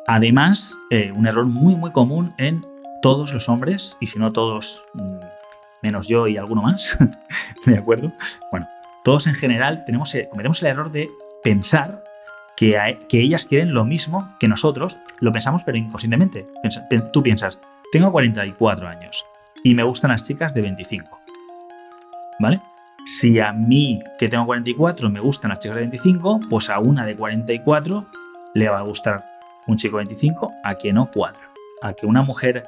Además, 0.07 0.77
eh, 0.89 1.11
un 1.13 1.27
error 1.27 1.45
muy 1.45 1.75
muy 1.75 1.91
común 1.91 2.33
en 2.37 2.65
todos 3.01 3.33
los 3.33 3.49
hombres, 3.49 3.97
y 3.99 4.07
si 4.07 4.17
no 4.17 4.31
todos, 4.31 4.83
mm, 4.93 5.17
menos 5.83 6.07
yo 6.07 6.27
y 6.27 6.37
alguno 6.37 6.61
más, 6.61 6.97
¿de 7.65 7.77
acuerdo? 7.77 8.11
Bueno, 8.49 8.67
todos 9.03 9.27
en 9.27 9.35
general 9.35 9.83
eh, 9.85 10.27
cometemos 10.29 10.61
el 10.61 10.67
error 10.67 10.91
de 10.91 11.09
pensar 11.43 12.03
que, 12.55 12.97
ellas 13.11 13.45
quieren 13.45 13.73
lo 13.73 13.85
mismo 13.85 14.33
que 14.39 14.47
nosotros, 14.47 14.97
lo 15.19 15.31
pensamos 15.31 15.61
pero 15.65 15.77
inconscientemente. 15.77 16.47
tú 17.11 17.21
piensas, 17.21 17.59
tengo 17.91 18.11
44 18.11 18.87
años 18.87 19.25
y 19.63 19.75
me 19.75 19.83
gustan 19.83 20.11
las 20.11 20.23
chicas 20.23 20.53
de 20.53 20.61
25. 20.61 21.19
¿Vale? 22.39 22.61
Si 23.05 23.39
a 23.39 23.53
mí, 23.53 24.01
que 24.17 24.29
tengo 24.29 24.45
44, 24.45 25.09
me 25.09 25.19
gustan 25.19 25.49
las 25.49 25.59
chicas 25.59 25.75
de 25.75 25.81
25, 25.81 26.39
pues 26.49 26.69
a 26.69 26.79
una 26.79 27.05
de 27.05 27.15
44 27.15 28.05
le 28.53 28.69
va 28.69 28.79
a 28.79 28.81
gustar 28.81 29.36
un 29.67 29.77
chico 29.77 29.97
de 29.97 30.05
25, 30.05 30.51
a 30.63 30.75
que 30.75 30.91
no 30.91 31.11
cuadra. 31.11 31.51
A 31.81 31.93
que 31.93 32.05
una 32.05 32.23
mujer 32.23 32.63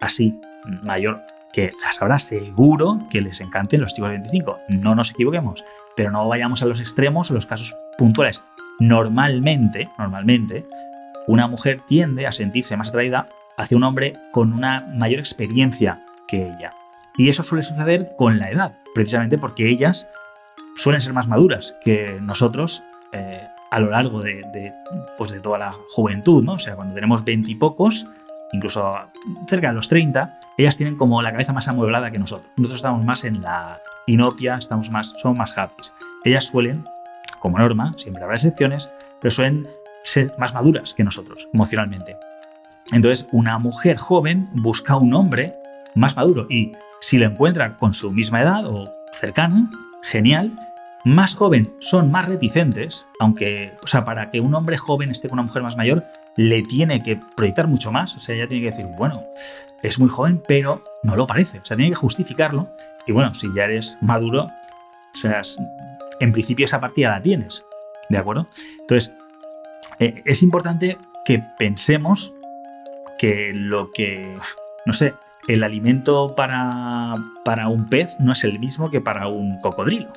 así, 0.00 0.40
mayor, 0.82 1.20
que 1.52 1.70
las 1.82 2.00
habrá 2.00 2.18
seguro 2.18 2.98
que 3.10 3.20
les 3.20 3.40
encanten 3.40 3.80
los 3.80 3.94
chicos 3.94 4.10
de 4.10 4.16
25. 4.16 4.58
No 4.68 4.94
nos 4.94 5.10
equivoquemos, 5.10 5.64
pero 5.96 6.10
no 6.10 6.26
vayamos 6.28 6.62
a 6.62 6.66
los 6.66 6.80
extremos 6.80 7.30
o 7.30 7.34
los 7.34 7.46
casos 7.46 7.74
puntuales. 7.98 8.42
Normalmente, 8.78 9.88
normalmente, 9.98 10.66
una 11.26 11.46
mujer 11.46 11.80
tiende 11.86 12.26
a 12.26 12.32
sentirse 12.32 12.76
más 12.76 12.88
atraída 12.88 13.28
hacia 13.56 13.76
un 13.76 13.84
hombre 13.84 14.14
con 14.32 14.52
una 14.52 14.86
mayor 14.94 15.20
experiencia 15.20 16.00
que 16.26 16.46
ella. 16.46 16.72
Y 17.16 17.28
eso 17.28 17.42
suele 17.42 17.62
suceder 17.62 18.12
con 18.16 18.38
la 18.38 18.50
edad, 18.50 18.78
precisamente 18.94 19.36
porque 19.36 19.68
ellas 19.68 20.08
suelen 20.76 21.00
ser 21.00 21.12
más 21.12 21.28
maduras 21.28 21.76
que 21.84 22.18
nosotros 22.22 22.82
eh, 23.12 23.46
a 23.70 23.78
lo 23.78 23.90
largo 23.90 24.20
de, 24.20 24.42
pues 25.16 25.30
de 25.30 25.40
toda 25.40 25.58
la 25.58 25.72
juventud, 25.90 26.42
¿no? 26.42 26.54
O 26.54 26.58
sea, 26.58 26.76
cuando 26.76 26.94
tenemos 26.94 27.24
veintipocos, 27.24 28.06
incluso 28.52 28.92
cerca 29.48 29.68
de 29.68 29.74
los 29.74 29.88
30, 29.88 30.40
ellas 30.58 30.76
tienen 30.76 30.96
como 30.96 31.22
la 31.22 31.30
cabeza 31.30 31.52
más 31.52 31.68
amueblada 31.68 32.10
que 32.10 32.18
nosotros. 32.18 32.50
Nosotros 32.56 32.76
estamos 32.76 33.04
más 33.04 33.24
en 33.24 33.40
la 33.40 33.78
inopia, 34.06 34.56
estamos 34.56 34.90
más, 34.90 35.14
somos 35.20 35.38
más 35.38 35.56
happy. 35.56 35.84
Ellas 36.24 36.44
suelen, 36.44 36.84
como 37.38 37.58
norma, 37.58 37.94
siempre 37.96 38.22
habrá 38.22 38.36
excepciones, 38.36 38.90
pero 39.20 39.30
suelen 39.30 39.68
ser 40.04 40.32
más 40.38 40.52
maduras 40.52 40.94
que 40.94 41.04
nosotros 41.04 41.48
emocionalmente. 41.52 42.16
Entonces, 42.92 43.28
una 43.30 43.58
mujer 43.58 43.98
joven 43.98 44.48
busca 44.52 44.96
un 44.96 45.14
hombre 45.14 45.54
más 45.94 46.16
maduro 46.16 46.46
y 46.50 46.72
si 47.00 47.18
lo 47.18 47.26
encuentra 47.26 47.76
con 47.76 47.94
su 47.94 48.10
misma 48.10 48.42
edad 48.42 48.66
o 48.66 48.84
cercana, 49.14 49.70
genial. 50.02 50.52
Más 51.04 51.34
joven 51.34 51.74
son 51.80 52.10
más 52.10 52.28
reticentes, 52.28 53.06
aunque, 53.20 53.72
o 53.82 53.86
sea, 53.86 54.04
para 54.04 54.30
que 54.30 54.40
un 54.40 54.54
hombre 54.54 54.76
joven 54.76 55.10
esté 55.10 55.28
con 55.28 55.38
una 55.38 55.46
mujer 55.46 55.62
más 55.62 55.76
mayor, 55.76 56.04
le 56.36 56.62
tiene 56.62 57.00
que 57.00 57.18
proyectar 57.36 57.66
mucho 57.66 57.90
más. 57.90 58.16
O 58.16 58.20
sea, 58.20 58.34
ella 58.34 58.46
tiene 58.46 58.64
que 58.64 58.70
decir, 58.70 58.86
bueno, 58.98 59.24
es 59.82 59.98
muy 59.98 60.10
joven, 60.10 60.42
pero 60.46 60.84
no 61.02 61.16
lo 61.16 61.26
parece. 61.26 61.60
O 61.60 61.64
sea, 61.64 61.76
tiene 61.76 61.92
que 61.92 61.96
justificarlo. 61.96 62.68
Y 63.06 63.12
bueno, 63.12 63.34
si 63.34 63.52
ya 63.54 63.64
eres 63.64 63.96
maduro, 64.02 64.44
o 64.44 65.18
sea, 65.18 65.40
en 66.20 66.32
principio 66.32 66.66
esa 66.66 66.80
partida 66.80 67.10
la 67.10 67.22
tienes. 67.22 67.64
¿De 68.08 68.18
acuerdo? 68.18 68.48
Entonces, 68.80 69.12
eh, 69.98 70.22
es 70.24 70.42
importante 70.42 70.98
que 71.24 71.42
pensemos 71.58 72.32
que 73.18 73.52
lo 73.54 73.90
que, 73.90 74.36
no 74.84 74.92
sé, 74.92 75.14
el 75.48 75.62
alimento 75.62 76.34
para, 76.36 77.14
para 77.44 77.68
un 77.68 77.88
pez 77.88 78.16
no 78.18 78.32
es 78.32 78.44
el 78.44 78.58
mismo 78.58 78.90
que 78.90 79.00
para 79.00 79.28
un 79.28 79.60
cocodrilo. 79.60 80.12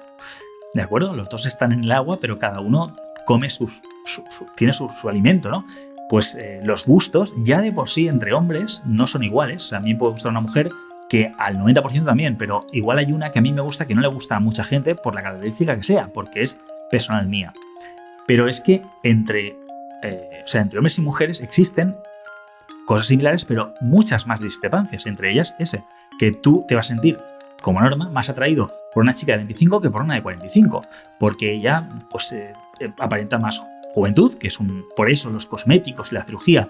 ¿De 0.73 0.81
acuerdo? 0.81 1.13
Los 1.13 1.29
dos 1.29 1.45
están 1.45 1.71
en 1.71 1.83
el 1.83 1.91
agua, 1.91 2.17
pero 2.19 2.39
cada 2.39 2.59
uno 2.59 2.95
come 3.25 3.49
sus, 3.49 3.81
tiene 4.55 4.73
su, 4.73 4.89
alimento, 5.07 5.49
¿no? 5.49 5.65
Pues 6.09 6.35
eh, 6.35 6.59
los 6.63 6.85
gustos 6.85 7.33
ya 7.43 7.61
de 7.61 7.71
por 7.71 7.89
sí 7.89 8.07
entre 8.07 8.33
hombres 8.33 8.83
no 8.85 9.07
son 9.07 9.23
iguales. 9.23 9.71
a 9.71 9.79
mí 9.79 9.93
me 9.93 9.99
puede 9.99 10.13
gustar 10.13 10.31
una 10.31 10.41
mujer 10.41 10.69
que 11.09 11.31
al 11.37 11.57
90% 11.57 12.05
también, 12.05 12.37
pero 12.37 12.65
igual 12.71 12.97
hay 12.97 13.11
una 13.11 13.31
que 13.31 13.39
a 13.39 13.41
mí 13.41 13.51
me 13.51 13.61
gusta 13.61 13.85
que 13.85 13.93
no 13.93 14.01
le 14.01 14.07
gusta 14.07 14.35
a 14.35 14.39
mucha 14.39 14.63
gente 14.63 14.95
por 14.95 15.13
la 15.13 15.21
característica 15.21 15.77
que 15.77 15.83
sea, 15.83 16.07
porque 16.11 16.41
es 16.41 16.59
personal 16.89 17.27
mía. 17.27 17.53
Pero 18.25 18.47
es 18.47 18.59
que 18.59 18.81
entre, 19.03 19.55
eh, 20.01 20.43
o 20.43 20.47
sea, 20.47 20.61
entre 20.61 20.79
hombres 20.79 20.97
y 20.97 21.01
mujeres 21.01 21.41
existen 21.41 21.95
cosas 22.85 23.07
similares, 23.07 23.45
pero 23.45 23.73
muchas 23.81 24.25
más 24.27 24.41
discrepancias. 24.41 25.05
Entre 25.05 25.31
ellas, 25.31 25.55
ese, 25.59 25.83
que 26.19 26.31
tú 26.31 26.65
te 26.67 26.75
vas 26.75 26.87
a 26.87 26.89
sentir, 26.89 27.17
como 27.63 27.81
norma, 27.81 28.09
más 28.09 28.29
atraído 28.29 28.67
por 28.93 29.01
una 29.01 29.15
chica 29.15 29.31
de 29.31 29.39
25 29.39 29.81
que 29.81 29.89
por 29.89 30.01
una 30.01 30.15
de 30.15 30.21
45, 30.21 30.83
porque 31.17 31.53
ella, 31.53 31.89
pues, 32.11 32.31
eh, 32.33 32.53
eh, 32.79 32.91
aparenta 32.99 33.39
más 33.39 33.63
juventud, 33.93 34.35
que 34.37 34.47
es 34.47 34.59
un. 34.59 34.85
Por 34.95 35.09
eso 35.09 35.31
los 35.31 35.47
cosméticos 35.47 36.11
y 36.11 36.15
la 36.15 36.23
cirugía 36.23 36.69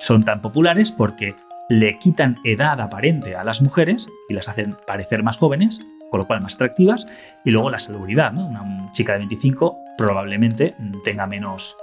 son 0.00 0.24
tan 0.24 0.40
populares, 0.40 0.90
porque 0.90 1.36
le 1.68 1.98
quitan 1.98 2.36
edad 2.44 2.80
aparente 2.80 3.36
a 3.36 3.44
las 3.44 3.60
mujeres 3.60 4.08
y 4.28 4.34
las 4.34 4.48
hacen 4.48 4.76
parecer 4.86 5.22
más 5.22 5.36
jóvenes, 5.36 5.80
con 6.10 6.20
lo 6.20 6.26
cual 6.26 6.40
más 6.40 6.54
atractivas, 6.54 7.06
y 7.44 7.50
luego 7.50 7.70
la 7.70 7.78
seguridad, 7.78 8.32
¿no? 8.32 8.46
Una 8.46 8.90
chica 8.92 9.12
de 9.12 9.18
25 9.18 9.78
probablemente 9.98 10.74
tenga 11.04 11.26
menos. 11.26 11.76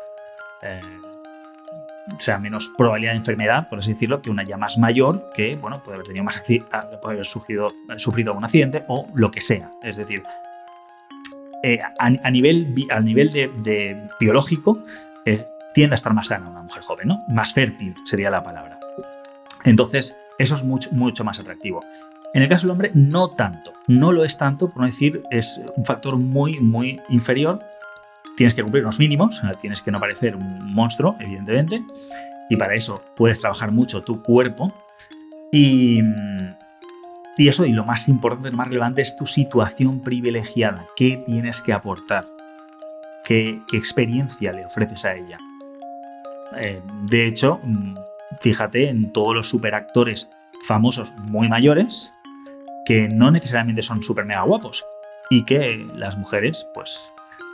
Eh, 0.63 0.79
o 2.11 2.19
sea, 2.19 2.37
menos 2.37 2.71
probabilidad 2.77 3.13
de 3.13 3.17
enfermedad, 3.19 3.69
por 3.69 3.79
así 3.79 3.93
decirlo, 3.93 4.21
que 4.21 4.29
una 4.29 4.43
ya 4.43 4.57
más 4.57 4.77
mayor 4.77 5.29
que, 5.35 5.55
bueno, 5.55 5.79
puede 5.79 5.95
haber 5.95 6.07
tenido 6.07 6.23
más 6.23 6.43
ah, 6.71 6.81
puede 7.01 7.15
haber 7.15 7.25
sufrido, 7.25 7.69
sufrido 7.97 8.31
algún 8.31 8.43
accidente 8.43 8.83
o 8.87 9.07
lo 9.15 9.31
que 9.31 9.41
sea. 9.41 9.71
Es 9.81 9.97
decir, 9.97 10.23
eh, 11.63 11.79
a, 11.99 12.29
nivel, 12.29 12.73
a 12.89 12.99
nivel 12.99 13.31
de, 13.31 14.09
biológico, 14.19 14.83
eh, 15.25 15.45
tiende 15.73 15.93
a 15.93 15.95
estar 15.95 16.13
más 16.13 16.27
sana 16.27 16.49
una 16.49 16.61
mujer 16.61 16.83
joven, 16.83 17.07
¿no? 17.07 17.23
Más 17.29 17.53
fértil 17.53 17.93
sería 18.05 18.29
la 18.29 18.43
palabra. 18.43 18.79
Entonces, 19.63 20.15
eso 20.37 20.55
es 20.55 20.63
mucho, 20.63 20.89
mucho 20.91 21.23
más 21.23 21.39
atractivo. 21.39 21.79
En 22.33 22.41
el 22.41 22.49
caso 22.49 22.63
del 22.67 22.71
hombre, 22.71 22.91
no 22.93 23.29
tanto. 23.29 23.71
No 23.87 24.11
lo 24.11 24.25
es 24.25 24.37
tanto, 24.37 24.71
por 24.71 24.81
no 24.81 24.87
decir, 24.87 25.21
es 25.31 25.59
un 25.77 25.85
factor 25.85 26.17
muy, 26.17 26.59
muy 26.59 26.99
inferior 27.09 27.59
tienes 28.35 28.53
que 28.53 28.63
cumplir 28.63 28.83
unos 28.83 28.99
mínimos, 28.99 29.41
tienes 29.61 29.81
que 29.81 29.91
no 29.91 29.99
parecer 29.99 30.35
un 30.35 30.73
monstruo, 30.73 31.15
evidentemente, 31.19 31.83
y 32.49 32.55
para 32.55 32.75
eso 32.75 33.03
puedes 33.15 33.39
trabajar 33.39 33.71
mucho 33.71 34.01
tu 34.01 34.21
cuerpo. 34.21 34.73
Y, 35.51 36.01
y 37.37 37.47
eso, 37.47 37.65
y 37.65 37.71
lo 37.71 37.85
más 37.85 38.07
importante, 38.07 38.51
lo 38.51 38.57
más 38.57 38.67
relevante 38.67 39.01
es 39.01 39.15
tu 39.15 39.25
situación 39.25 40.01
privilegiada. 40.01 40.85
¿Qué 40.95 41.17
tienes 41.25 41.61
que 41.61 41.73
aportar? 41.73 42.27
¿Qué, 43.23 43.61
experiencia 43.73 44.51
le 44.51 44.65
ofreces 44.65 45.05
a 45.05 45.15
ella? 45.15 45.37
Eh, 46.57 46.81
de 47.03 47.27
hecho, 47.27 47.59
mm, 47.63 47.95
fíjate 48.41 48.89
en 48.89 49.11
todos 49.13 49.35
los 49.35 49.49
superactores 49.49 50.29
famosos 50.67 51.13
muy 51.17 51.49
mayores 51.49 52.13
que 52.85 53.07
no 53.07 53.31
necesariamente 53.31 53.81
son 53.81 54.03
super 54.03 54.25
mega 54.25 54.43
guapos 54.43 54.83
y 55.29 55.43
que 55.45 55.87
las 55.95 56.17
mujeres, 56.17 56.67
pues 56.73 57.12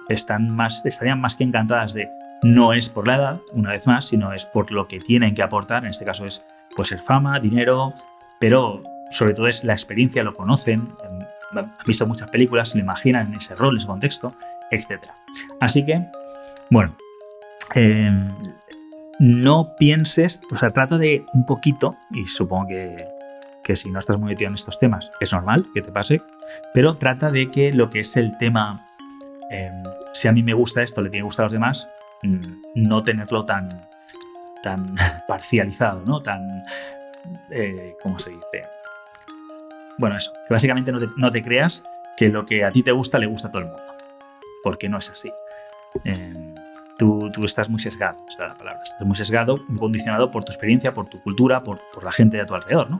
están 0.09 0.49
más, 0.49 0.85
estarían 0.85 1.21
más 1.21 1.35
que 1.35 1.43
encantadas 1.43 1.93
de 1.93 2.09
no 2.41 2.73
es 2.73 2.89
por 2.89 3.07
la 3.07 3.15
edad, 3.15 3.39
una 3.53 3.71
vez 3.71 3.85
más, 3.85 4.05
sino 4.05 4.33
es 4.33 4.45
por 4.45 4.71
lo 4.71 4.87
que 4.87 4.99
tienen 4.99 5.33
que 5.33 5.43
aportar. 5.43 5.83
En 5.83 5.91
este 5.91 6.05
caso 6.05 6.25
es 6.25 6.43
pues 6.75 6.89
ser 6.89 7.01
fama, 7.01 7.39
dinero, 7.39 7.93
pero 8.39 8.81
sobre 9.11 9.33
todo 9.33 9.47
es 9.47 9.63
la 9.63 9.73
experiencia, 9.73 10.23
lo 10.23 10.33
conocen, 10.33 10.87
han 11.55 11.71
visto 11.85 12.05
muchas 12.05 12.29
películas, 12.29 12.69
se 12.69 12.77
lo 12.77 12.83
imaginan 12.83 13.27
en 13.27 13.35
ese 13.35 13.55
rol, 13.55 13.73
en 13.73 13.77
ese 13.77 13.87
contexto, 13.87 14.33
etc. 14.71 15.05
Así 15.59 15.85
que, 15.85 16.05
bueno, 16.69 16.95
em, 17.73 18.29
no 19.19 19.75
pienses, 19.77 20.39
o 20.51 20.57
sea, 20.57 20.71
trata 20.71 20.97
de 20.97 21.25
un 21.33 21.45
poquito, 21.45 21.95
y 22.11 22.25
supongo 22.25 22.67
que, 22.67 23.07
que 23.63 23.75
si 23.75 23.89
no 23.89 23.99
estás 23.99 24.17
muy 24.17 24.29
metido 24.29 24.49
en 24.49 24.55
estos 24.55 24.79
temas, 24.79 25.11
es 25.19 25.33
normal 25.33 25.67
que 25.73 25.81
te 25.81 25.91
pase, 25.91 26.21
pero 26.73 26.93
trata 26.93 27.31
de 27.31 27.49
que 27.49 27.73
lo 27.73 27.89
que 27.89 28.01
es 28.01 28.15
el 28.15 28.37
tema 28.37 28.88
Em, 29.49 29.83
si 30.13 30.27
a 30.27 30.31
mí 30.31 30.43
me 30.43 30.53
gusta 30.53 30.81
esto, 30.83 31.01
le 31.01 31.09
tiene 31.09 31.21
que 31.21 31.25
gustar 31.25 31.45
a 31.45 31.47
los 31.47 31.53
demás, 31.53 31.87
mm, 32.23 32.61
no 32.75 33.03
tenerlo 33.03 33.45
tan, 33.45 33.87
tan 34.63 34.95
parcializado, 35.27 36.01
¿no? 36.05 36.21
Tan, 36.21 36.47
eh, 37.51 37.95
¿cómo 38.01 38.19
se 38.19 38.29
dice? 38.29 38.61
Bueno, 39.97 40.17
eso, 40.17 40.31
básicamente 40.49 40.91
no 40.91 41.31
te, 41.31 41.41
creas 41.41 41.83
que 42.15 42.29
lo 42.29 42.45
que 42.45 42.63
a 42.63 42.71
ti 42.71 42.83
te 42.83 42.91
gusta 42.91 43.17
le 43.17 43.25
gusta 43.25 43.49
a 43.49 43.51
todo 43.51 43.63
el 43.63 43.67
mundo, 43.67 43.83
porque 44.63 44.87
no 44.87 44.97
es 44.97 45.09
así. 45.09 45.29
Em, 46.05 46.55
tú, 46.97 47.29
estás 47.43 47.69
muy 47.69 47.79
sesgado, 47.79 48.17
o 48.27 48.31
sea, 48.31 48.47
la 48.49 48.55
palabra, 48.55 48.81
estás 48.83 49.05
muy 49.05 49.17
sesgado, 49.17 49.55
muy 49.67 49.79
condicionado 49.79 50.31
por 50.31 50.45
tu 50.45 50.51
experiencia, 50.51 50.93
por 50.93 51.09
tu 51.09 51.21
cultura, 51.21 51.63
por, 51.63 51.79
por 51.93 52.03
la 52.03 52.11
gente 52.11 52.37
de 52.37 52.45
tu 52.45 52.55
alrededor, 52.55 52.89
¿no? 52.89 52.99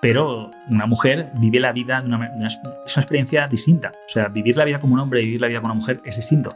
Pero 0.00 0.50
una 0.68 0.86
mujer 0.86 1.30
vive 1.34 1.60
la 1.60 1.72
vida 1.72 2.00
de 2.00 2.06
una, 2.06 2.26
es 2.46 2.58
una 2.62 3.02
experiencia 3.02 3.46
distinta. 3.48 3.92
O 4.08 4.12
sea, 4.12 4.28
vivir 4.28 4.56
la 4.56 4.64
vida 4.64 4.78
como 4.78 4.94
un 4.94 5.00
hombre 5.00 5.22
y 5.22 5.26
vivir 5.26 5.40
la 5.40 5.48
vida 5.48 5.60
como 5.60 5.72
una 5.72 5.80
mujer 5.80 6.00
es 6.04 6.16
distinto. 6.16 6.54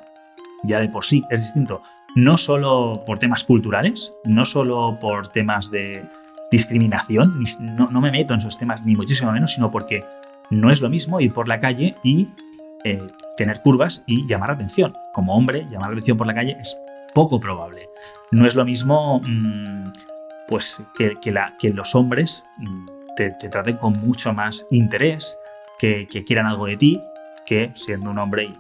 Ya 0.63 0.81
de 0.81 0.89
por 0.89 1.05
sí 1.05 1.23
es 1.31 1.43
distinto. 1.43 1.83
No 2.17 2.37
solo 2.37 3.03
por 3.07 3.19
temas 3.19 3.45
culturales, 3.45 4.13
no 4.25 4.45
solo 4.45 4.99
por 5.01 5.29
temas 5.29 5.71
de 5.71 6.03
discriminación, 6.51 7.43
no, 7.61 8.01
me 8.01 8.11
meto 8.11 8.35
en 8.35 8.41
esos 8.41 8.59
temas 8.59 8.85
ni 8.85 8.95
muchísimo 8.95 9.31
menos, 9.33 9.55
sino 9.55 9.71
porque 9.71 10.05
no 10.51 10.71
es 10.71 10.81
lo 10.81 10.89
mismo 10.89 11.21
ir 11.21 11.33
por 11.33 11.47
la 11.47 11.61
calle 11.61 11.95
y 12.03 12.29
eh, 12.85 13.07
tener 13.37 13.61
curvas 13.63 14.03
y 14.07 14.27
llamar 14.27 14.51
la 14.51 14.55
atención. 14.57 14.93
Como 15.13 15.35
hombre, 15.35 15.67
llamar 15.71 15.91
la 15.91 15.95
atención 15.95 16.19
por 16.19 16.27
la 16.27 16.35
calle 16.35 16.57
es 16.61 16.77
poco 17.15 17.39
probable. 17.39 17.89
No 18.33 18.47
es 18.47 18.55
lo 18.55 18.65
mismo 18.65 19.21
mm, 19.21 19.93
pues 20.49 20.83
que, 20.97 21.15
que, 21.21 21.71
los 21.71 21.95
hombres 21.95 22.43
mm, 22.59 23.00
te, 23.29 23.49
traten 23.49 23.77
con 23.77 23.93
mucho 24.01 24.33
más 24.33 24.67
interés, 24.71 25.39
que, 25.79 26.07
quieran 26.27 26.47
algo 26.47 26.67
de 26.67 26.77
ti, 26.77 27.03
que 27.47 27.71
siendo 27.75 28.11
un 28.11 28.19
hombre 28.19 28.51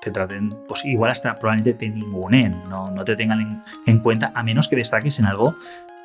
te 0.00 0.10
traten, 0.10 0.50
pues 0.66 0.84
igual 0.84 1.10
hasta 1.10 1.34
probablemente 1.34 1.74
te 1.74 1.88
ningunen, 1.88 2.68
no, 2.68 2.90
no 2.90 3.04
te 3.04 3.16
tengan 3.16 3.62
en, 3.86 3.98
cuenta, 4.00 4.32
a 4.34 4.42
menos 4.42 4.68
que 4.68 4.76
destaques 4.76 5.18
en 5.18 5.26
algo 5.26 5.54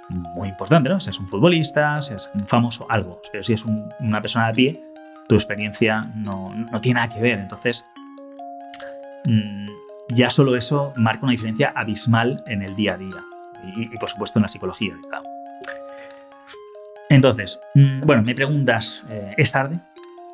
muy 0.10 0.50
importante, 0.50 0.90
¿no? 0.90 1.00
Seas 1.00 1.20
un 1.20 1.28
futbolista, 1.28 2.02
seas 2.02 2.30
un 2.36 2.46
famoso, 2.46 2.86
algo. 2.90 3.20
Pero 3.32 3.44
si 3.44 3.54
es 3.54 3.66
una 4.00 4.22
persona 4.22 4.48
de 4.48 4.54
pie, 4.54 4.84
tu 5.28 5.36
experiencia 5.36 6.02
no, 6.16 6.54
no, 6.54 6.82
tiene 6.82 7.00
nada 7.00 7.14
que 7.14 7.22
ver. 7.22 7.40
Entonces, 7.40 7.86
mm, 9.26 9.68
ya 10.10 10.30
solo 10.30 10.56
eso 10.56 10.94
marca 10.98 11.24
una 11.24 11.32
diferencia 11.32 11.74
abismal 11.76 12.44
en 12.48 12.62
el 12.62 12.76
día 12.76 12.94
a 12.94 12.98
día. 12.98 13.24
Y, 13.76 13.98
por 13.98 14.10
supuesto 14.10 14.40
en 14.40 14.44
la 14.44 14.50
psicología. 14.50 14.94
Entonces, 17.10 17.60
mm, 17.76 18.02
bueno, 18.02 18.24
me 18.24 18.36
preguntas, 18.36 19.04
eh, 19.10 19.34
¿es 19.38 19.52
tarde? 19.52 19.80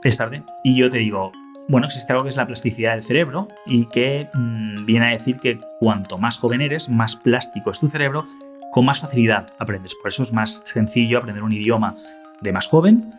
Es 0.03 0.17
tarde. 0.17 0.43
Y 0.63 0.77
yo 0.77 0.89
te 0.89 0.99
digo, 0.99 1.31
bueno, 1.67 1.87
existe 1.87 2.11
algo 2.11 2.23
que 2.23 2.29
es 2.29 2.37
la 2.37 2.47
plasticidad 2.47 2.93
del 2.93 3.03
cerebro 3.03 3.47
y 3.65 3.85
que 3.87 4.27
mm, 4.33 4.85
viene 4.85 5.07
a 5.07 5.09
decir 5.11 5.39
que 5.39 5.59
cuanto 5.79 6.17
más 6.17 6.37
joven 6.37 6.61
eres, 6.61 6.89
más 6.89 7.15
plástico 7.15 7.71
es 7.71 7.79
tu 7.79 7.87
cerebro, 7.87 8.25
con 8.71 8.85
más 8.85 8.99
facilidad 8.99 9.51
aprendes. 9.59 9.95
Por 9.95 10.09
eso 10.09 10.23
es 10.23 10.33
más 10.33 10.61
sencillo 10.65 11.19
aprender 11.19 11.43
un 11.43 11.53
idioma 11.53 11.95
de 12.41 12.53
más 12.53 12.67
joven 12.67 13.11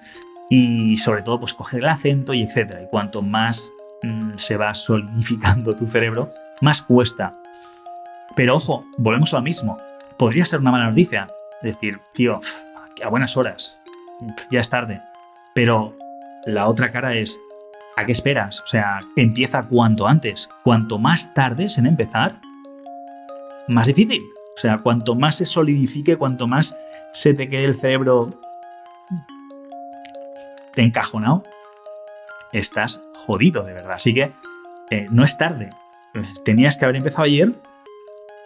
y 0.49 0.97
sobre 0.97 1.23
todo 1.23 1.38
pues 1.38 1.54
coger 1.54 1.80
el 1.80 1.88
acento 1.88 2.35
y 2.35 2.42
etcétera. 2.42 2.83
Y 2.83 2.88
cuanto 2.88 3.23
más 3.23 3.71
mm, 4.02 4.33
se 4.37 4.57
va 4.57 4.75
solidificando 4.75 5.75
tu 5.76 5.87
cerebro, 5.87 6.33
más 6.61 6.83
cuesta. 6.83 7.37
Pero 8.35 8.57
ojo, 8.57 8.85
volvemos 8.99 9.33
a 9.33 9.37
lo 9.37 9.42
mismo. 9.42 9.76
Podría 10.19 10.45
ser 10.45 10.61
una 10.61 10.73
mala 10.73 10.87
noticia. 10.87 11.26
Decir, 11.62 12.00
tío, 12.14 12.40
a 13.02 13.09
buenas 13.09 13.37
horas, 13.37 13.80
ya 14.50 14.61
es 14.61 14.71
tarde. 14.71 15.00
Pero 15.54 15.97
la 16.47 16.69
otra 16.69 16.90
cara 16.90 17.14
es, 17.14 17.40
¿a 17.97 18.04
qué 18.04 18.12
esperas? 18.12 18.61
O 18.62 18.66
sea, 18.66 19.00
empieza 19.16 19.64
cuanto 19.64 20.07
antes. 20.07 20.49
Cuanto 20.62 20.99
más 20.99 21.35
tardes 21.35 21.78
en 21.78 21.87
empezar, 21.87 22.40
más 23.69 23.87
difícil. 23.87 24.23
O 24.57 24.61
sea, 24.61 24.78
cuanto 24.78 25.14
más 25.14 25.37
se 25.37 25.47
solidifique, 25.47 26.16
cuanto 26.16 26.47
más 26.47 26.76
se 27.12 27.35
te 27.35 27.49
quede 27.49 27.64
el 27.64 27.75
cerebro 27.75 28.38
encajonado, 30.76 31.42
estás 32.52 33.00
jodido, 33.14 33.64
de 33.64 33.75
verdad. 33.75 33.92
Así 33.92 34.14
que 34.14 34.33
eh, 34.90 35.07
no 35.11 35.25
es 35.25 35.37
tarde. 35.38 35.71
Tenías 36.45 36.76
que 36.76 36.85
haber 36.85 36.97
empezado 36.97 37.25
ayer, 37.25 37.52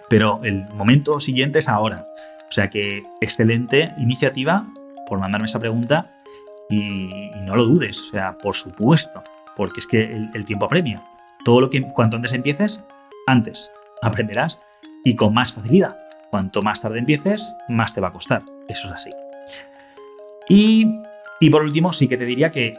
pero 0.09 0.41
el 0.45 0.69
momento 0.75 1.21
siguiente 1.21 1.61
es 1.61 1.69
ahora. 1.69 2.07
O 2.55 2.61
sea 2.63 2.71
que 2.71 3.03
excelente 3.21 3.91
iniciativa 3.99 4.65
por 5.09 5.19
mandarme 5.19 5.47
esa 5.47 5.59
pregunta 5.59 6.07
y, 6.71 7.33
no 7.43 7.57
lo 7.57 7.65
dudes. 7.65 8.01
O 8.01 8.11
sea, 8.13 8.39
por 8.39 8.55
supuesto 8.55 9.25
porque 9.57 9.81
es 9.81 9.89
que 9.89 10.05
el, 10.33 10.45
tiempo 10.45 10.67
apremia. 10.67 11.03
Todo 11.45 11.63
lo 11.63 11.69
que 11.69 11.83
cuanto 11.83 12.15
antes 12.15 12.33
empieces, 12.33 12.81
antes 13.27 13.73
aprenderás 14.03 14.61
y 15.05 15.17
con 15.17 15.35
más 15.35 15.53
facilidad. 15.53 15.97
Cuanto 16.31 16.63
más 16.63 16.81
tarde 16.81 17.01
empieces, 17.01 17.53
más 17.69 17.93
te 17.93 18.01
va 18.01 18.09
a 18.09 18.13
costar. 18.13 18.45
Eso 18.69 18.87
es 18.87 18.95
así. 18.95 19.11
Y, 20.49 20.87
y 21.41 21.51
por 21.51 21.63
último, 21.63 21.93
sí 21.93 22.07
que 22.07 22.17
te 22.17 22.25
diría 22.25 22.53
que 22.53 22.79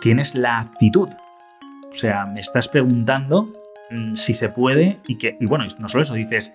tienes 0.00 0.34
la 0.34 0.60
actitud. 0.60 1.10
O 1.92 1.94
sea, 1.94 2.24
me 2.24 2.40
estás 2.40 2.68
preguntando 2.68 3.52
mm, 3.90 4.14
si 4.14 4.32
se 4.32 4.48
puede 4.48 5.00
y 5.06 5.18
que, 5.18 5.36
y 5.38 5.44
bueno, 5.44 5.66
no 5.78 5.90
solo 5.90 6.04
eso, 6.04 6.14
dices, 6.14 6.54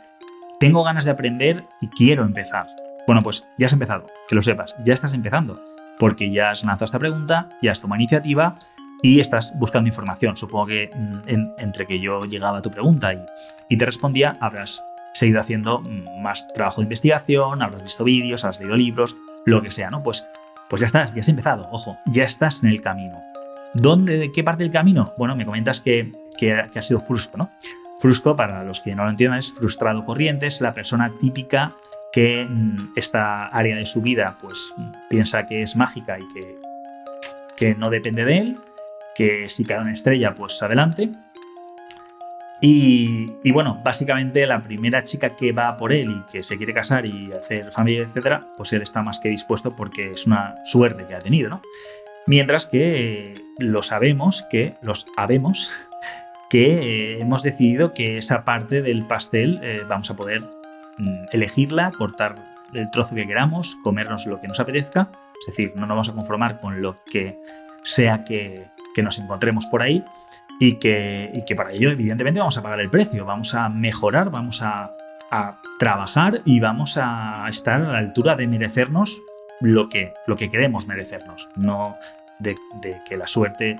tengo 0.59 0.83
ganas 0.83 1.05
de 1.05 1.11
aprender 1.11 1.65
y 1.81 1.87
quiero 1.87 2.23
empezar. 2.23 2.67
Bueno, 3.07 3.23
pues 3.23 3.47
ya 3.57 3.65
has 3.65 3.73
empezado, 3.73 4.05
que 4.27 4.35
lo 4.35 4.41
sepas, 4.41 4.75
ya 4.83 4.93
estás 4.93 5.13
empezando, 5.13 5.59
porque 5.97 6.31
ya 6.31 6.51
has 6.51 6.63
lanzado 6.63 6.85
esta 6.85 6.99
pregunta, 6.99 7.49
ya 7.61 7.71
has 7.71 7.79
tomado 7.79 7.99
iniciativa 7.99 8.55
y 9.01 9.19
estás 9.19 9.57
buscando 9.57 9.87
información. 9.87 10.37
Supongo 10.37 10.67
que 10.67 10.89
mm, 10.93 11.59
entre 11.59 11.87
que 11.87 11.99
yo 11.99 12.23
llegaba 12.25 12.59
a 12.59 12.61
tu 12.61 12.71
pregunta 12.71 13.11
y, 13.69 13.77
te 13.77 13.85
respondía, 13.85 14.33
habrás 14.41 14.83
seguido 15.13 15.39
haciendo 15.39 15.79
mm, 15.79 16.21
más 16.21 16.47
trabajo 16.53 16.81
de 16.81 16.85
investigación, 16.85 17.61
habrás 17.61 17.83
visto 17.83 18.03
vídeos, 18.03 18.43
has 18.43 18.59
leído 18.59 18.75
libros, 18.75 19.17
lo 19.45 19.61
que 19.61 19.71
sea, 19.71 19.89
¿no? 19.89 20.03
Pues, 20.03 20.27
pues 20.69 20.81
ya 20.81 20.85
estás, 20.85 21.13
ya 21.13 21.21
has 21.21 21.29
empezado, 21.29 21.67
ojo, 21.71 21.97
ya 22.05 22.25
estás 22.25 22.63
en 22.63 22.69
el 22.69 22.81
camino. 22.81 23.17
¿Dónde, 23.73 24.17
de 24.17 24.31
qué 24.31 24.43
parte 24.43 24.63
del 24.63 24.73
camino? 24.73 25.13
Bueno, 25.17 25.35
me 25.35 25.45
comentas 25.45 25.79
que, 25.79 26.11
que, 26.37 26.53
ha 26.53 26.81
sido 26.81 26.99
Frusco, 26.99 27.37
¿no? 27.37 27.49
Frusco, 27.99 28.35
para 28.35 28.63
los 28.63 28.79
que 28.79 28.95
no 28.95 29.03
lo 29.03 29.09
entiendan, 29.09 29.39
es 29.39 29.53
frustrado 29.53 30.05
corriente, 30.05 30.47
es 30.47 30.61
la 30.61 30.73
persona 30.73 31.11
típica 31.19 31.75
que 32.11 32.45
mm, 32.45 32.93
esta 32.95 33.47
área 33.47 33.75
de 33.75 33.85
su 33.85 34.01
vida 34.01 34.37
pues 34.41 34.73
piensa 35.09 35.45
que 35.45 35.61
es 35.61 35.75
mágica 35.75 36.17
y 36.17 36.27
que, 36.33 36.55
que 37.55 37.75
no 37.75 37.89
depende 37.89 38.25
de 38.25 38.37
él 38.37 38.57
que 39.19 39.49
si 39.49 39.65
cae 39.65 39.81
una 39.81 39.91
estrella, 39.91 40.33
pues 40.33 40.63
adelante. 40.63 41.09
Y, 42.61 43.51
bueno, 43.51 43.81
básicamente 43.83 44.45
la 44.45 44.61
primera 44.61 45.03
chica 45.03 45.35
que 45.35 45.51
va 45.51 45.75
por 45.75 45.91
él 45.91 46.09
y 46.09 46.31
que 46.31 46.41
se 46.41 46.55
quiere 46.55 46.73
casar 46.73 47.05
y 47.05 47.29
hacer 47.33 47.69
familia, 47.73 48.03
etcétera, 48.03 48.47
pues 48.55 48.71
él 48.71 48.81
está 48.81 49.01
más 49.01 49.19
que 49.19 49.27
dispuesto 49.27 49.75
porque 49.75 50.11
es 50.11 50.25
una 50.25 50.55
suerte 50.63 51.03
que 51.05 51.15
ha 51.15 51.19
tenido, 51.19 51.49
¿no? 51.49 51.61
Mientras 52.27 52.65
que 52.65 53.35
lo 53.57 53.83
sabemos, 53.83 54.45
que 54.49 54.75
los 54.81 55.05
sabemos, 55.17 55.69
que 56.49 56.73
eh, 56.73 57.21
hemos 57.21 57.43
decidido 57.43 57.93
que 57.93 58.17
esa 58.17 58.43
parte 58.43 58.81
del 58.81 59.05
pastel 59.05 59.59
eh, 59.61 59.83
vamos 59.87 60.09
a 60.09 60.15
poder 60.15 60.41
mm, 60.97 61.25
elegirla, 61.31 61.91
cortar 61.91 62.35
el 62.73 62.89
trozo 62.91 63.15
que 63.15 63.27
queramos, 63.27 63.77
comernos 63.83 64.25
lo 64.25 64.39
que 64.39 64.47
nos 64.47 64.59
apetezca, 64.59 65.09
es 65.41 65.45
decir, 65.47 65.73
no 65.75 65.81
nos 65.81 65.89
vamos 65.89 66.09
a 66.09 66.13
conformar 66.13 66.59
con 66.59 66.81
lo 66.81 67.03
que 67.05 67.39
sea 67.83 68.25
que, 68.25 68.65
que 68.93 69.03
nos 69.03 69.17
encontremos 69.19 69.65
por 69.67 69.81
ahí 69.81 70.03
y 70.59 70.73
que, 70.73 71.43
que 71.47 71.55
para 71.55 71.71
ello 71.71 71.89
evidentemente 71.89 72.39
vamos 72.39 72.57
a 72.57 72.61
pagar 72.61 72.81
el 72.81 72.89
precio, 72.89 73.25
vamos 73.25 73.55
a 73.55 73.69
mejorar, 73.69 74.29
vamos 74.29 74.61
a, 74.61 74.95
trabajar 75.77 76.41
y 76.43 76.59
vamos 76.59 76.97
a 76.97 77.45
estar 77.49 77.79
a 77.83 77.91
la 77.91 77.99
altura 77.99 78.35
de 78.35 78.47
merecernos 78.47 79.21
lo 79.61 79.87
que, 79.87 80.11
lo 80.25 80.35
que 80.35 80.49
queremos 80.49 80.87
merecernos, 80.87 81.49
no 81.55 81.95
de, 82.39 82.57
que 83.07 83.15
la 83.15 83.27
suerte, 83.27 83.75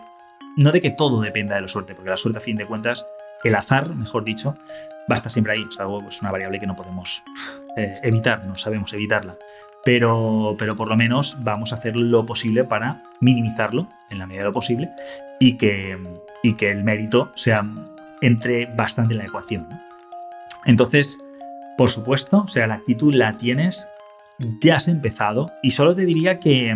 no 0.59 0.71
de 0.71 0.81
que 0.81 0.91
todo 0.91 1.21
dependa 1.21 1.55
de 1.55 1.61
la 1.61 1.67
suerte, 1.67 1.95
porque 1.95 2.09
la 2.09 2.17
suerte 2.17 2.39
a 2.39 2.41
fin 2.41 2.55
de 2.55 2.65
cuentas, 2.65 3.07
el 3.43 3.55
azar, 3.55 3.95
mejor 3.95 4.23
dicho, 4.23 4.55
va 5.09 5.15
a 5.15 5.15
estar 5.15 5.31
siempre 5.31 5.53
ahí, 5.53 5.65
es 5.69 5.79
algo, 5.79 5.99
es 6.07 6.21
una 6.21 6.31
variable 6.31 6.59
que 6.59 6.67
no 6.67 6.75
podemos 6.75 7.23
eh, 7.77 7.93
evitar, 8.03 8.45
no 8.45 8.55
sabemos 8.57 8.93
evitarla 8.93 9.33
pero, 9.83 10.55
pero 10.57 10.75
por 10.75 10.87
lo 10.87 10.97
menos 10.97 11.37
vamos 11.41 11.71
a 11.71 11.75
hacer 11.75 11.95
lo 11.95 12.25
posible 12.25 12.63
para 12.63 13.01
minimizarlo 13.21 13.87
en 14.09 14.19
la 14.19 14.27
medida 14.27 14.41
de 14.41 14.49
lo 14.49 14.53
posible 14.53 14.89
y 15.39 15.57
que, 15.57 15.97
y 16.43 16.53
que 16.53 16.69
el 16.69 16.83
mérito 16.83 17.31
sea 17.35 17.65
entre 18.21 18.65
bastante 18.75 19.13
en 19.13 19.19
la 19.19 19.25
ecuación. 19.25 19.67
Entonces, 20.65 21.17
por 21.77 21.89
supuesto, 21.89 22.43
o 22.45 22.47
sea, 22.47 22.67
la 22.67 22.75
actitud 22.75 23.13
la 23.13 23.37
tienes, 23.37 23.87
ya 24.61 24.75
has 24.75 24.87
empezado 24.89 25.49
y 25.63 25.71
solo 25.71 25.95
te 25.95 26.05
diría 26.05 26.39
que, 26.39 26.75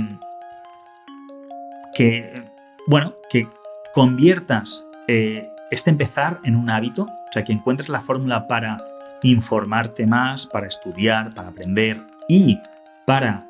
que 1.93 2.43
bueno, 2.87 3.13
que 3.29 3.47
conviertas 3.93 4.86
eh, 5.08 5.49
este 5.71 5.89
empezar 5.89 6.39
en 6.43 6.56
un 6.56 6.69
hábito, 6.69 7.03
o 7.03 7.32
sea, 7.32 7.43
que 7.43 7.53
encuentres 7.53 7.89
la 7.89 8.01
fórmula 8.01 8.47
para 8.47 8.77
informarte 9.21 10.06
más, 10.06 10.47
para 10.47 10.67
estudiar, 10.67 11.29
para 11.34 11.49
aprender 11.49 12.01
y 12.27 12.60
para 13.06 13.47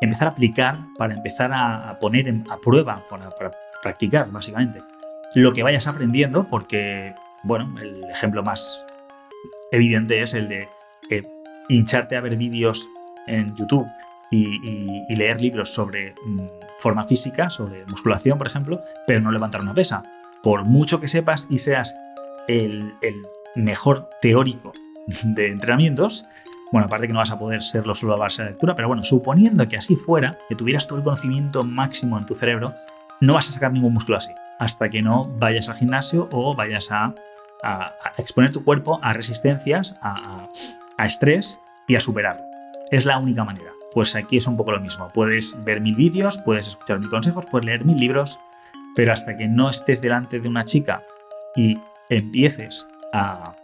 empezar 0.00 0.28
a 0.28 0.30
aplicar, 0.30 0.78
para 0.96 1.14
empezar 1.14 1.50
a, 1.52 1.98
poner 2.00 2.28
a 2.50 2.56
prueba, 2.58 3.02
para, 3.10 3.28
practicar, 3.82 4.30
básicamente, 4.30 4.82
lo 5.34 5.52
que 5.52 5.62
vayas 5.62 5.86
aprendiendo, 5.86 6.44
porque, 6.44 7.14
bueno, 7.44 7.78
el 7.80 8.04
ejemplo 8.04 8.42
más 8.42 8.82
evidente 9.72 10.22
es 10.22 10.34
el 10.34 10.48
de 10.48 10.68
hincharte 11.68 12.16
a 12.16 12.20
ver 12.20 12.36
vídeos 12.36 12.88
en 13.26 13.54
YouTube 13.56 13.86
y, 14.30 15.14
leer 15.14 15.40
libros 15.40 15.72
sobre 15.72 16.14
mm, 16.24 16.40
forma 16.78 17.04
física, 17.04 17.50
sobre 17.50 17.84
musculación, 17.86 18.38
por 18.38 18.46
ejemplo, 18.46 18.80
pero 19.06 19.20
no 19.20 19.32
levantar 19.32 19.60
una 19.60 19.74
pesa. 19.74 20.02
Por 20.42 20.64
mucho 20.64 21.00
que 21.00 21.08
sepas 21.08 21.46
y 21.50 21.58
seas 21.58 21.94
el 22.46 22.94
mejor 23.56 24.08
teórico 24.22 24.72
de 25.24 25.50
entrenamientos, 25.50 26.24
bueno, 26.70 26.86
aparte 26.86 27.06
que 27.06 27.12
no 27.12 27.20
vas 27.20 27.30
a 27.30 27.38
poder 27.38 27.62
serlo 27.62 27.94
solo 27.94 28.14
a 28.14 28.16
base 28.16 28.42
de 28.42 28.50
lectura, 28.50 28.74
pero 28.74 28.88
bueno, 28.88 29.02
suponiendo 29.02 29.66
que 29.66 29.76
así 29.76 29.96
fuera, 29.96 30.36
que 30.48 30.54
tuvieras 30.54 30.86
todo 30.86 30.98
el 30.98 31.04
conocimiento 31.04 31.64
máximo 31.64 32.18
en 32.18 32.26
tu 32.26 32.34
cerebro, 32.34 32.74
no 33.20 33.34
vas 33.34 33.48
a 33.48 33.52
sacar 33.52 33.72
ningún 33.72 33.94
músculo 33.94 34.18
así, 34.18 34.30
hasta 34.58 34.90
que 34.90 35.00
no 35.00 35.24
vayas 35.38 35.68
al 35.68 35.76
gimnasio 35.76 36.28
o 36.30 36.54
vayas 36.54 36.90
a, 36.92 37.14
exponer 38.18 38.52
tu 38.52 38.62
cuerpo 38.62 39.00
a 39.02 39.12
resistencias, 39.12 39.96
a, 40.02 40.48
estrés 41.04 41.58
y 41.86 41.96
a 41.96 42.00
superarlo. 42.00 42.44
Es 42.90 43.04
la 43.04 43.18
única 43.18 43.44
manera. 43.44 43.72
Pues 43.98 44.14
aquí 44.14 44.36
es 44.36 44.46
un 44.46 44.56
poco 44.56 44.70
lo 44.70 44.78
mismo. 44.78 45.08
Puedes 45.08 45.56
ver 45.64 45.80
mil 45.80 45.96
vídeos, 45.96 46.38
puedes 46.44 46.68
escuchar 46.68 47.00
mil 47.00 47.10
consejos, 47.10 47.46
puedes 47.50 47.66
leer 47.66 47.84
mil 47.84 47.96
libros, 47.96 48.38
pero 48.94 49.12
hasta 49.12 49.36
que 49.36 49.48
no 49.48 49.68
estés 49.68 50.00
delante 50.00 50.38
de 50.38 50.48
una 50.48 50.64
chica 50.64 51.02
y 51.56 51.80
empieces 52.08 52.86
a 53.12 53.56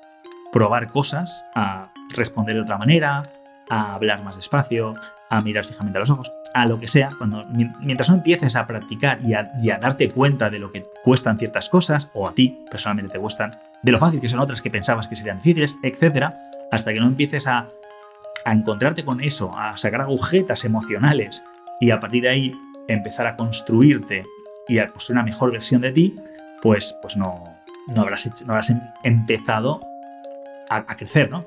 probar 0.53 0.89
cosas, 0.89 1.45
a 1.55 1.93
responder 2.17 2.57
de 2.57 2.63
otra 2.63 2.79
manera, 2.79 3.23
a 3.71 3.95
hablar 3.95 4.25
más 4.25 4.35
despacio, 4.35 4.95
a 5.31 5.41
mirar 5.41 5.65
fijamente 5.65 5.99
a 5.99 6.01
los 6.01 6.11
ojos, 6.11 6.33
a 6.53 6.67
lo 6.67 6.81
que 6.81 6.89
sea, 6.89 7.11
cuando, 7.17 7.45
mientras 7.81 8.11
no 8.11 8.17
empieces 8.17 8.57
a 8.57 8.67
practicar 8.67 9.21
y 9.23 9.35
a, 9.35 9.53
y 9.63 9.71
a, 9.71 9.79
darte 9.79 10.11
cuenta 10.11 10.51
de 10.51 10.59
lo 10.59 10.73
que 10.73 10.85
cuestan 11.05 11.39
ciertas 11.39 11.69
cosas, 11.69 12.09
o 12.13 12.27
a 12.27 12.35
ti 12.35 12.65
personalmente 12.69 13.13
te 13.13 13.21
cuestan, 13.21 13.57
de 13.85 13.93
lo 13.93 14.01
fácil 14.01 14.21
que 14.21 14.29
son 14.29 14.41
otras 14.41 14.61
que 14.61 14.71
pensabas 14.73 15.07
que 15.07 15.15
serían 15.15 15.37
difíciles, 15.37 15.79
etc., 15.85 16.35
hasta 16.73 16.93
que 16.93 16.99
no 16.99 17.07
empieces 17.07 17.47
a, 17.47 17.69
a 18.45 18.53
encontrarte 18.53 19.05
con 19.05 19.21
eso, 19.21 19.57
a 19.57 19.77
sacar 19.77 20.03
agujetas 20.03 20.65
emocionales 20.65 21.45
y 21.81 21.91
a 21.91 22.01
partir 22.01 22.23
de 22.23 22.29
ahí 22.29 22.53
empezar 22.89 23.27
a 23.27 23.37
construirte 23.37 24.23
y 24.69 24.79
a 24.79 24.89
construir 24.89 25.17
una 25.17 25.25
mejor 25.25 25.53
versión 25.53 25.81
de 25.81 25.93
ti, 25.93 26.15
pues, 26.63 26.97
pues 27.03 27.17
no, 27.17 27.45
no, 27.89 28.03
habrás, 28.03 28.31
no 28.45 28.53
habrás 28.53 28.71
em, 28.71 28.81
empezado 29.03 29.81
a, 30.69 30.97
crecer, 30.97 31.31
¿no? 31.31 31.47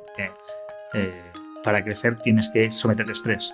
Eh, 0.93 1.21
para 1.63 1.83
crecer 1.83 2.17
tienes 2.17 2.49
que 2.49 2.71
someterte 2.71 3.11
a 3.11 3.13
estrés. 3.13 3.53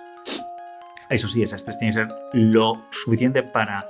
Eso 1.08 1.28
sí, 1.28 1.42
ese 1.42 1.56
estrés 1.56 1.78
tiene 1.78 1.92
que 1.92 2.00
ser 2.00 2.08
lo 2.32 2.86
suficiente 2.90 3.42
para 3.42 3.84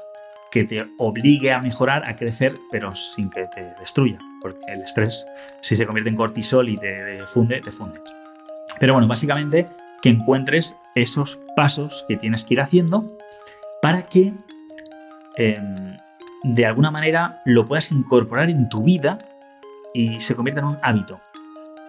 que 0.50 0.64
te 0.64 0.86
obligue 0.98 1.52
a 1.52 1.60
mejorar, 1.60 2.08
a 2.08 2.16
crecer, 2.16 2.54
pero 2.70 2.94
sin 2.94 3.28
que 3.28 3.46
te 3.46 3.74
destruya. 3.80 4.18
Porque 4.40 4.60
el 4.68 4.82
estrés, 4.82 5.26
si 5.60 5.74
se 5.74 5.84
convierte 5.84 6.10
en 6.10 6.16
cortisol 6.16 6.68
y 6.68 6.76
te, 6.76 7.18
funde, 7.26 7.60
te 7.60 7.72
funde. 7.72 8.00
Pero 8.80 8.92
bueno, 8.92 9.08
básicamente 9.08 9.66
que 10.02 10.10
encuentres 10.10 10.76
esos 10.94 11.40
pasos 11.56 12.04
que 12.08 12.16
tienes 12.16 12.44
que 12.44 12.54
ir 12.54 12.60
haciendo 12.60 13.16
para 13.80 14.02
que 14.02 14.32
em, 15.36 15.96
de 16.42 16.66
alguna 16.66 16.90
manera 16.90 17.40
lo 17.44 17.64
puedas 17.64 17.90
incorporar 17.92 18.50
en 18.50 18.68
tu 18.68 18.82
vida 18.82 19.18
y 19.94 20.20
se 20.20 20.34
convierta 20.34 20.60
en 20.60 20.66
un 20.66 20.78
hábito. 20.82 21.20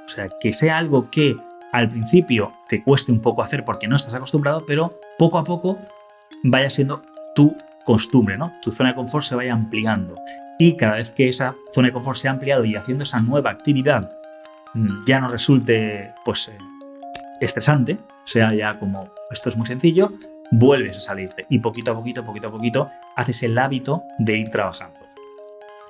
O 0.06 0.10
sea, 0.10 0.30
que 0.40 0.54
sea 0.54 0.78
algo 0.78 1.10
que 1.10 1.36
al 1.74 1.90
principio 1.90 2.54
te 2.70 2.84
cueste 2.84 3.12
un 3.12 3.20
poco 3.20 3.44
hacer 3.44 3.66
porque 3.66 3.88
no 3.88 3.96
estás 3.96 4.14
acostumbrado, 4.14 4.64
pero 4.66 4.98
poco 5.18 5.38
a 5.38 5.44
poco 5.44 5.78
vaya 6.44 6.70
siendo 6.70 7.02
tu 7.36 7.56
costumbre, 7.84 8.38
¿no? 8.38 8.54
Tu 8.62 8.72
zona 8.72 8.90
de 8.90 8.96
confort 8.96 9.26
se 9.26 9.36
vaya 9.36 9.54
ampliando. 9.54 10.16
Y 10.58 10.78
cada 10.78 10.96
vez 10.96 11.12
que 11.12 11.28
esa 11.28 11.56
zona 11.74 11.90
de 11.90 11.94
confort 11.94 12.18
se 12.18 12.30
ha 12.30 12.32
ampliado 12.32 12.64
y 12.64 12.76
haciendo 12.76 13.04
esa 13.04 13.20
nueva 13.20 13.52
actividad 13.52 14.10
mm, 14.74 15.06
ya 15.06 15.20
no 15.20 15.28
resulte, 15.28 16.14
pues, 16.24 16.48
eh, 16.48 16.58
estresante, 17.46 17.98
sea 18.26 18.54
ya 18.54 18.74
como 18.74 19.10
esto 19.32 19.50
es 19.50 19.58
muy 19.58 19.68
sencillo, 19.68 20.12
vuelves 20.52 20.98
a 20.98 21.02
salirte 21.02 21.46
y 21.50 21.60
poquito 21.60 21.92
a 21.92 21.96
poquito, 21.96 22.26
poquito 22.26 22.48
a 22.48 22.52
poquito, 22.52 22.92
haces 23.16 23.44
el 23.44 23.58
hábito 23.58 24.04
de 24.20 24.38
ir 24.38 24.50
trabajando. 24.50 25.00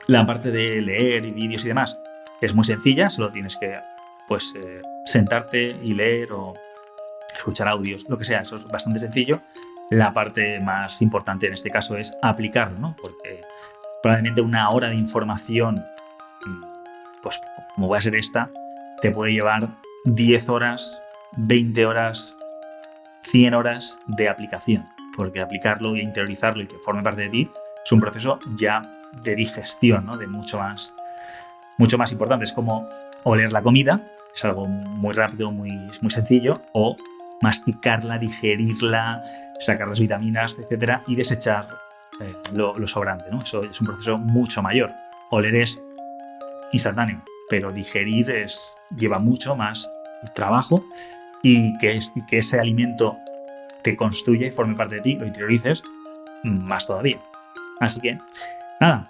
La 0.08 0.26
parte 0.26 0.52
de 0.52 0.82
leer 0.82 1.26
y 1.26 1.32
vídeos 1.32 1.65
y 1.65 1.70
demás 1.70 2.00
es 2.41 2.54
muy 2.54 2.65
sencilla, 2.65 3.10
solo 3.10 3.32
tienes 3.32 3.58
que 3.58 3.74
pues 4.28 4.54
eh, 4.56 4.82
sentarte 5.06 5.76
y 5.82 5.94
leer 5.94 6.32
o 6.34 6.54
escuchar 7.36 7.68
audios, 7.68 8.06
lo 8.10 8.18
que 8.18 8.26
sea, 8.26 8.41
eso 8.41 8.56
es 8.56 8.65
bastante 8.65 9.00
sencillo. 9.00 9.41
La 9.89 10.13
parte 10.13 10.60
más 10.62 11.02
importante 11.02 11.48
en 11.48 11.54
este 11.54 11.70
caso 11.70 11.96
es 11.98 12.15
aplicarlo, 12.22 12.80
¿no? 12.80 12.96
Porque 13.00 13.41
probablemente 14.02 14.41
una 14.41 14.70
hora 14.70 14.89
de 14.89 14.96
información, 14.96 15.76
mm, 16.46 16.63
pues 17.22 17.39
como 17.76 17.89
va 17.89 17.98
a 17.98 18.02
ser 18.02 18.15
esta, 18.15 18.50
te 19.02 19.12
puede 19.12 19.34
llevar 19.34 19.68
10 20.06 20.50
horas, 20.50 21.02
20 21.38 21.86
horas, 21.86 22.36
100 23.24 23.54
horas 23.54 24.00
de 24.08 24.30
aplicación. 24.30 24.86
Porque 25.15 25.41
aplicarlo 25.41 25.95
y 25.95 26.02
interiorizarlo 26.02 26.63
y 26.63 26.67
que 26.67 26.78
forme 26.80 27.04
parte 27.04 27.21
de 27.21 27.30
ti 27.30 27.50
es 27.86 27.91
un 27.91 28.02
proceso 28.02 28.39
ya 28.56 28.82
de 29.24 29.36
digestión, 29.36 30.06
¿no? 30.06 30.17
De 30.17 30.28
mucho 30.28 30.58
más, 30.58 30.93
mucho 31.78 31.98
más 31.98 32.12
importante. 32.12 32.43
Es 32.43 32.52
como 32.52 32.88
oler 33.24 33.52
la 33.52 33.62
comida, 33.62 34.02
es 34.36 34.43
algo 34.43 34.65
muy 34.65 35.13
rápido, 35.13 35.52
muy, 35.52 35.71
sencillo, 36.10 36.62
o 36.74 36.98
masticarla, 37.41 38.17
digerirla, 38.17 39.21
sacar 39.60 39.88
las 39.88 40.00
vitaminas, 40.00 40.58
etcétera, 40.60 41.02
y 41.08 41.15
desechar 41.15 41.67
eh, 42.19 42.34
lo, 42.54 42.88
sobrante. 42.88 43.26
Eso 43.43 43.62
es 43.63 43.80
un 43.80 43.88
proceso 43.88 44.17
mucho 44.17 44.62
mayor. 44.62 44.91
Oler 45.30 45.56
es 45.56 45.80
instantáneo, 46.74 47.21
pero 47.50 47.71
digerir 47.71 48.32
es, 48.32 48.74
lleva 48.98 49.19
mucho 49.19 49.56
más 49.56 49.89
trabajo 50.34 50.84
y 51.47 51.77
que, 51.77 51.95
es, 51.95 52.12
que 52.27 52.39
ese 52.39 52.60
alimento 52.60 53.19
te 53.84 53.95
construya 53.95 54.47
y 54.47 54.51
forme 54.51 54.73
parte 54.73 54.95
de 54.95 55.01
ti, 55.01 55.15
lo 55.15 55.27
interiorices 55.27 55.84
más 56.43 56.88
todavía. 56.88 57.19
Así 57.79 58.01
que, 58.01 58.17
nada, 58.81 59.08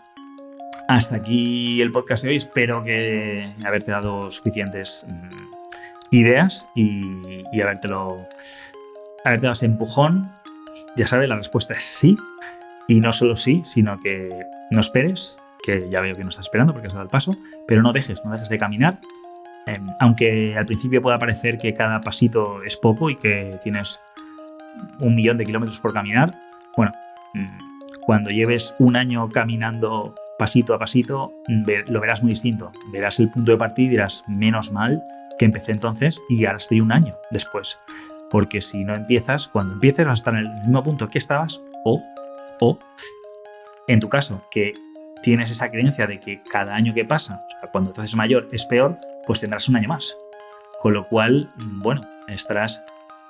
hasta 0.89 1.15
aquí 1.15 1.81
el 1.81 1.93
podcast 1.93 2.23
de 2.23 2.31
hoy. 2.31 2.35
Espero 2.35 2.83
que 2.83 3.53
haberte 3.65 3.91
dado 3.91 4.29
suficientes 4.29 5.05
mm, 5.07 6.13
ideas 6.13 6.67
y, 6.75 7.41
y 7.53 7.61
habértelo, 7.61 8.27
haberte 9.23 9.43
dado 9.43 9.53
ese 9.53 9.67
empujón. 9.67 10.29
Ya 10.97 11.07
sabes, 11.07 11.29
la 11.29 11.37
respuesta 11.37 11.73
es 11.73 11.83
sí. 11.83 12.17
Y 12.89 12.99
no 12.99 13.13
solo 13.13 13.37
sí, 13.37 13.61
sino 13.63 13.97
que 14.01 14.45
no 14.71 14.81
esperes, 14.81 15.37
que 15.63 15.89
ya 15.89 16.01
veo 16.01 16.17
que 16.17 16.23
no 16.23 16.31
estás 16.31 16.47
esperando 16.47 16.73
porque 16.73 16.87
has 16.89 16.93
dado 16.93 17.05
el 17.05 17.09
paso, 17.09 17.33
pero 17.65 17.81
no 17.81 17.93
dejes, 17.93 18.25
no 18.25 18.31
dejes 18.33 18.49
de 18.49 18.57
caminar. 18.57 18.99
Em, 19.67 19.87
aunque 19.99 20.55
al 20.57 20.65
principio 20.65 21.01
pueda 21.01 21.17
parecer 21.17 21.57
que 21.57 21.73
cada 21.73 22.01
pasito 22.01 22.61
es 22.63 22.77
poco 22.77 23.09
y 23.09 23.15
que 23.15 23.57
tienes 23.63 23.99
un 24.99 25.15
millón 25.15 25.37
de 25.37 25.45
kilómetros 25.45 25.79
por 25.79 25.93
caminar, 25.93 26.31
bueno, 26.77 26.91
mm, 27.33 28.01
cuando 28.01 28.29
lleves 28.29 28.75
un 28.77 28.95
año 28.95 29.27
caminando 29.29 30.13
pasito 30.37 30.73
a 30.73 30.79
pasito, 30.79 31.33
lo 31.47 32.01
verás 32.01 32.21
muy 32.21 32.31
distinto. 32.31 32.71
Verás 32.91 33.19
el 33.19 33.29
punto 33.29 33.51
de 33.51 33.57
partida 33.57 33.85
y 33.87 33.89
dirás, 33.89 34.23
menos 34.27 34.71
mal 34.71 35.01
que 35.39 35.45
empecé 35.45 35.71
entonces 35.71 36.21
y 36.29 36.45
ahora 36.45 36.57
estoy 36.57 36.81
un 36.81 36.91
año 36.91 37.15
después. 37.31 37.77
Porque 38.29 38.61
si 38.61 38.83
no 38.83 38.95
empiezas, 38.95 39.47
cuando 39.47 39.73
empieces 39.73 40.05
vas 40.05 40.19
a 40.19 40.21
estar 40.21 40.35
en 40.35 40.45
el 40.45 40.53
mismo 40.61 40.83
punto 40.83 41.07
que 41.07 41.17
estabas 41.17 41.61
o, 41.83 42.01
o, 42.59 42.77
en 43.87 43.99
tu 43.99 44.09
caso, 44.09 44.43
que 44.51 44.73
tienes 45.25 45.49
esa 45.49 45.71
creencia 45.71 46.05
de 46.05 46.19
que 46.19 46.43
cada 46.43 46.75
año 46.75 46.93
que 46.93 47.03
pasa, 47.03 47.43
cuando 47.71 47.91
te 47.91 47.99
haces 47.99 48.15
mayor 48.15 48.47
es 48.51 48.63
peor, 48.65 48.99
pues 49.25 49.39
tendrás 49.41 49.67
un 49.67 49.75
año 49.75 49.87
más. 49.87 50.15
Con 50.83 50.93
lo 50.93 51.07
cual, 51.07 51.51
bueno, 51.57 52.01
estarás, 52.27 52.83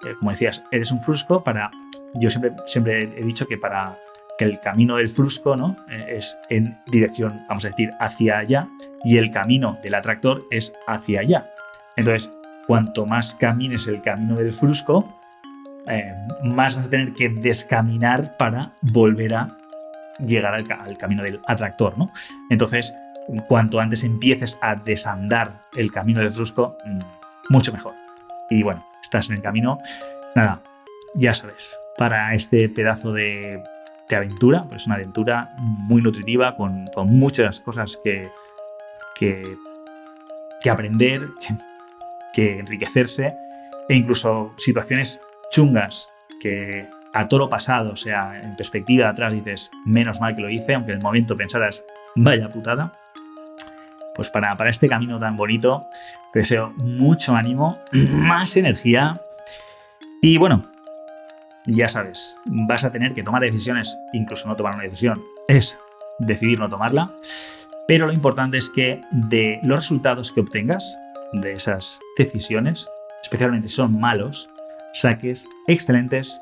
eh, 0.05 0.13
como 0.19 0.31
decías, 0.31 0.61
eres 0.71 0.91
un 0.91 1.01
frusco 1.01 1.41
para... 1.41 1.71
Yo 2.15 2.29
siempre, 2.29 2.51
siempre 2.65 3.03
he 3.03 3.23
dicho 3.23 3.47
que 3.47 3.57
para 3.57 3.95
que 4.37 4.43
el 4.43 4.59
camino 4.59 4.97
del 4.97 5.07
frusco 5.07 5.55
¿no? 5.55 5.77
Eh, 5.89 6.17
es 6.17 6.37
en 6.49 6.77
dirección, 6.87 7.31
vamos 7.47 7.63
a 7.63 7.69
decir, 7.69 7.91
hacia 8.01 8.39
allá, 8.39 8.67
y 9.05 9.17
el 9.17 9.31
camino 9.31 9.77
del 9.81 9.95
atractor 9.95 10.43
es 10.51 10.73
hacia 10.87 11.21
allá. 11.21 11.45
Entonces, 11.95 12.33
cuanto 12.67 13.05
más 13.05 13.35
camines 13.35 13.87
el 13.87 14.01
camino 14.01 14.35
del 14.35 14.51
frusco, 14.51 15.17
eh, 15.87 16.13
más 16.43 16.75
vas 16.75 16.87
a 16.87 16.89
tener 16.89 17.13
que 17.13 17.29
descaminar 17.29 18.35
para 18.35 18.71
volver 18.81 19.33
a 19.33 19.57
llegar 20.19 20.53
al, 20.53 20.97
camino 20.97 21.23
del 21.23 21.41
atractor. 21.47 21.97
¿no? 21.97 22.09
Entonces, 22.49 22.95
cuanto 23.47 23.79
antes 23.79 24.03
empieces 24.03 24.57
a 24.61 24.75
desandar 24.75 25.63
el 25.75 25.91
camino 25.91 26.21
del 26.21 26.31
frusco, 26.31 26.77
mm, 26.85 26.99
mucho 27.49 27.71
mejor. 27.71 27.93
Y 28.49 28.63
bueno, 28.63 28.85
estás 29.01 29.29
en 29.29 29.35
el 29.35 29.41
camino. 29.41 29.77
Nada, 30.35 30.61
ya 31.15 31.33
sabes, 31.33 31.77
para 31.97 32.33
este 32.33 32.69
pedazo 32.69 33.13
de 33.13 33.63
de 34.09 34.15
aventura, 34.15 34.65
pues 34.67 34.81
es 34.81 34.87
una 34.87 34.95
aventura 34.95 35.55
muy 35.57 36.01
nutritiva, 36.01 36.55
con, 36.55 36.85
muchas 37.07 37.59
cosas 37.59 37.99
que, 38.03 38.29
que, 39.15 40.69
aprender, 40.69 41.27
que, 42.33 42.59
enriquecerse, 42.59 43.35
e 43.87 43.95
incluso 43.95 44.53
situaciones 44.57 45.19
chungas 45.51 46.07
que 46.41 46.87
a 47.15 47.29
toro 47.29 47.49
pasado, 47.49 47.93
o 47.93 47.95
sea, 47.95 48.41
en 48.43 48.57
perspectiva 48.57 49.05
de 49.05 49.11
atrás 49.11 49.31
dices, 49.31 49.71
menos 49.85 50.19
mal 50.19 50.35
que 50.35 50.41
lo 50.41 50.49
hice, 50.49 50.73
aunque 50.73 50.91
en 50.91 50.97
el 50.97 51.03
momento 51.03 51.37
pensaras, 51.37 51.85
vaya 52.13 52.49
putada. 52.49 52.91
Pues 54.13 54.29
para, 54.29 54.55
para 54.57 54.69
este 54.69 54.89
camino 54.89 55.17
tan 55.17 55.37
bonito, 55.37 55.87
te 56.33 56.39
deseo 56.39 56.73
mucho 56.75 57.33
ánimo, 57.33 57.79
más 57.91 58.57
energía. 58.57 59.13
Y 60.21 60.37
bueno, 60.37 60.63
ya 61.65 61.87
sabes, 61.87 62.35
vas 62.43 62.83
a 62.83 62.91
tener 62.91 63.13
que 63.13 63.23
tomar 63.23 63.41
decisiones, 63.41 63.97
incluso 64.11 64.49
no 64.49 64.57
tomar 64.57 64.75
una 64.75 64.83
decisión, 64.83 65.23
es 65.47 65.79
decidir 66.19 66.59
no 66.59 66.67
tomarla, 66.67 67.13
pero 67.87 68.07
lo 68.07 68.13
importante 68.13 68.57
es 68.57 68.67
que 68.67 68.99
de 69.11 69.59
los 69.63 69.79
resultados 69.79 70.33
que 70.33 70.41
obtengas 70.41 70.97
de 71.31 71.53
esas 71.53 71.97
decisiones, 72.17 72.89
especialmente 73.23 73.69
si 73.69 73.75
son 73.75 73.97
malos, 73.97 74.49
saques 74.93 75.47
excelentes 75.67 76.41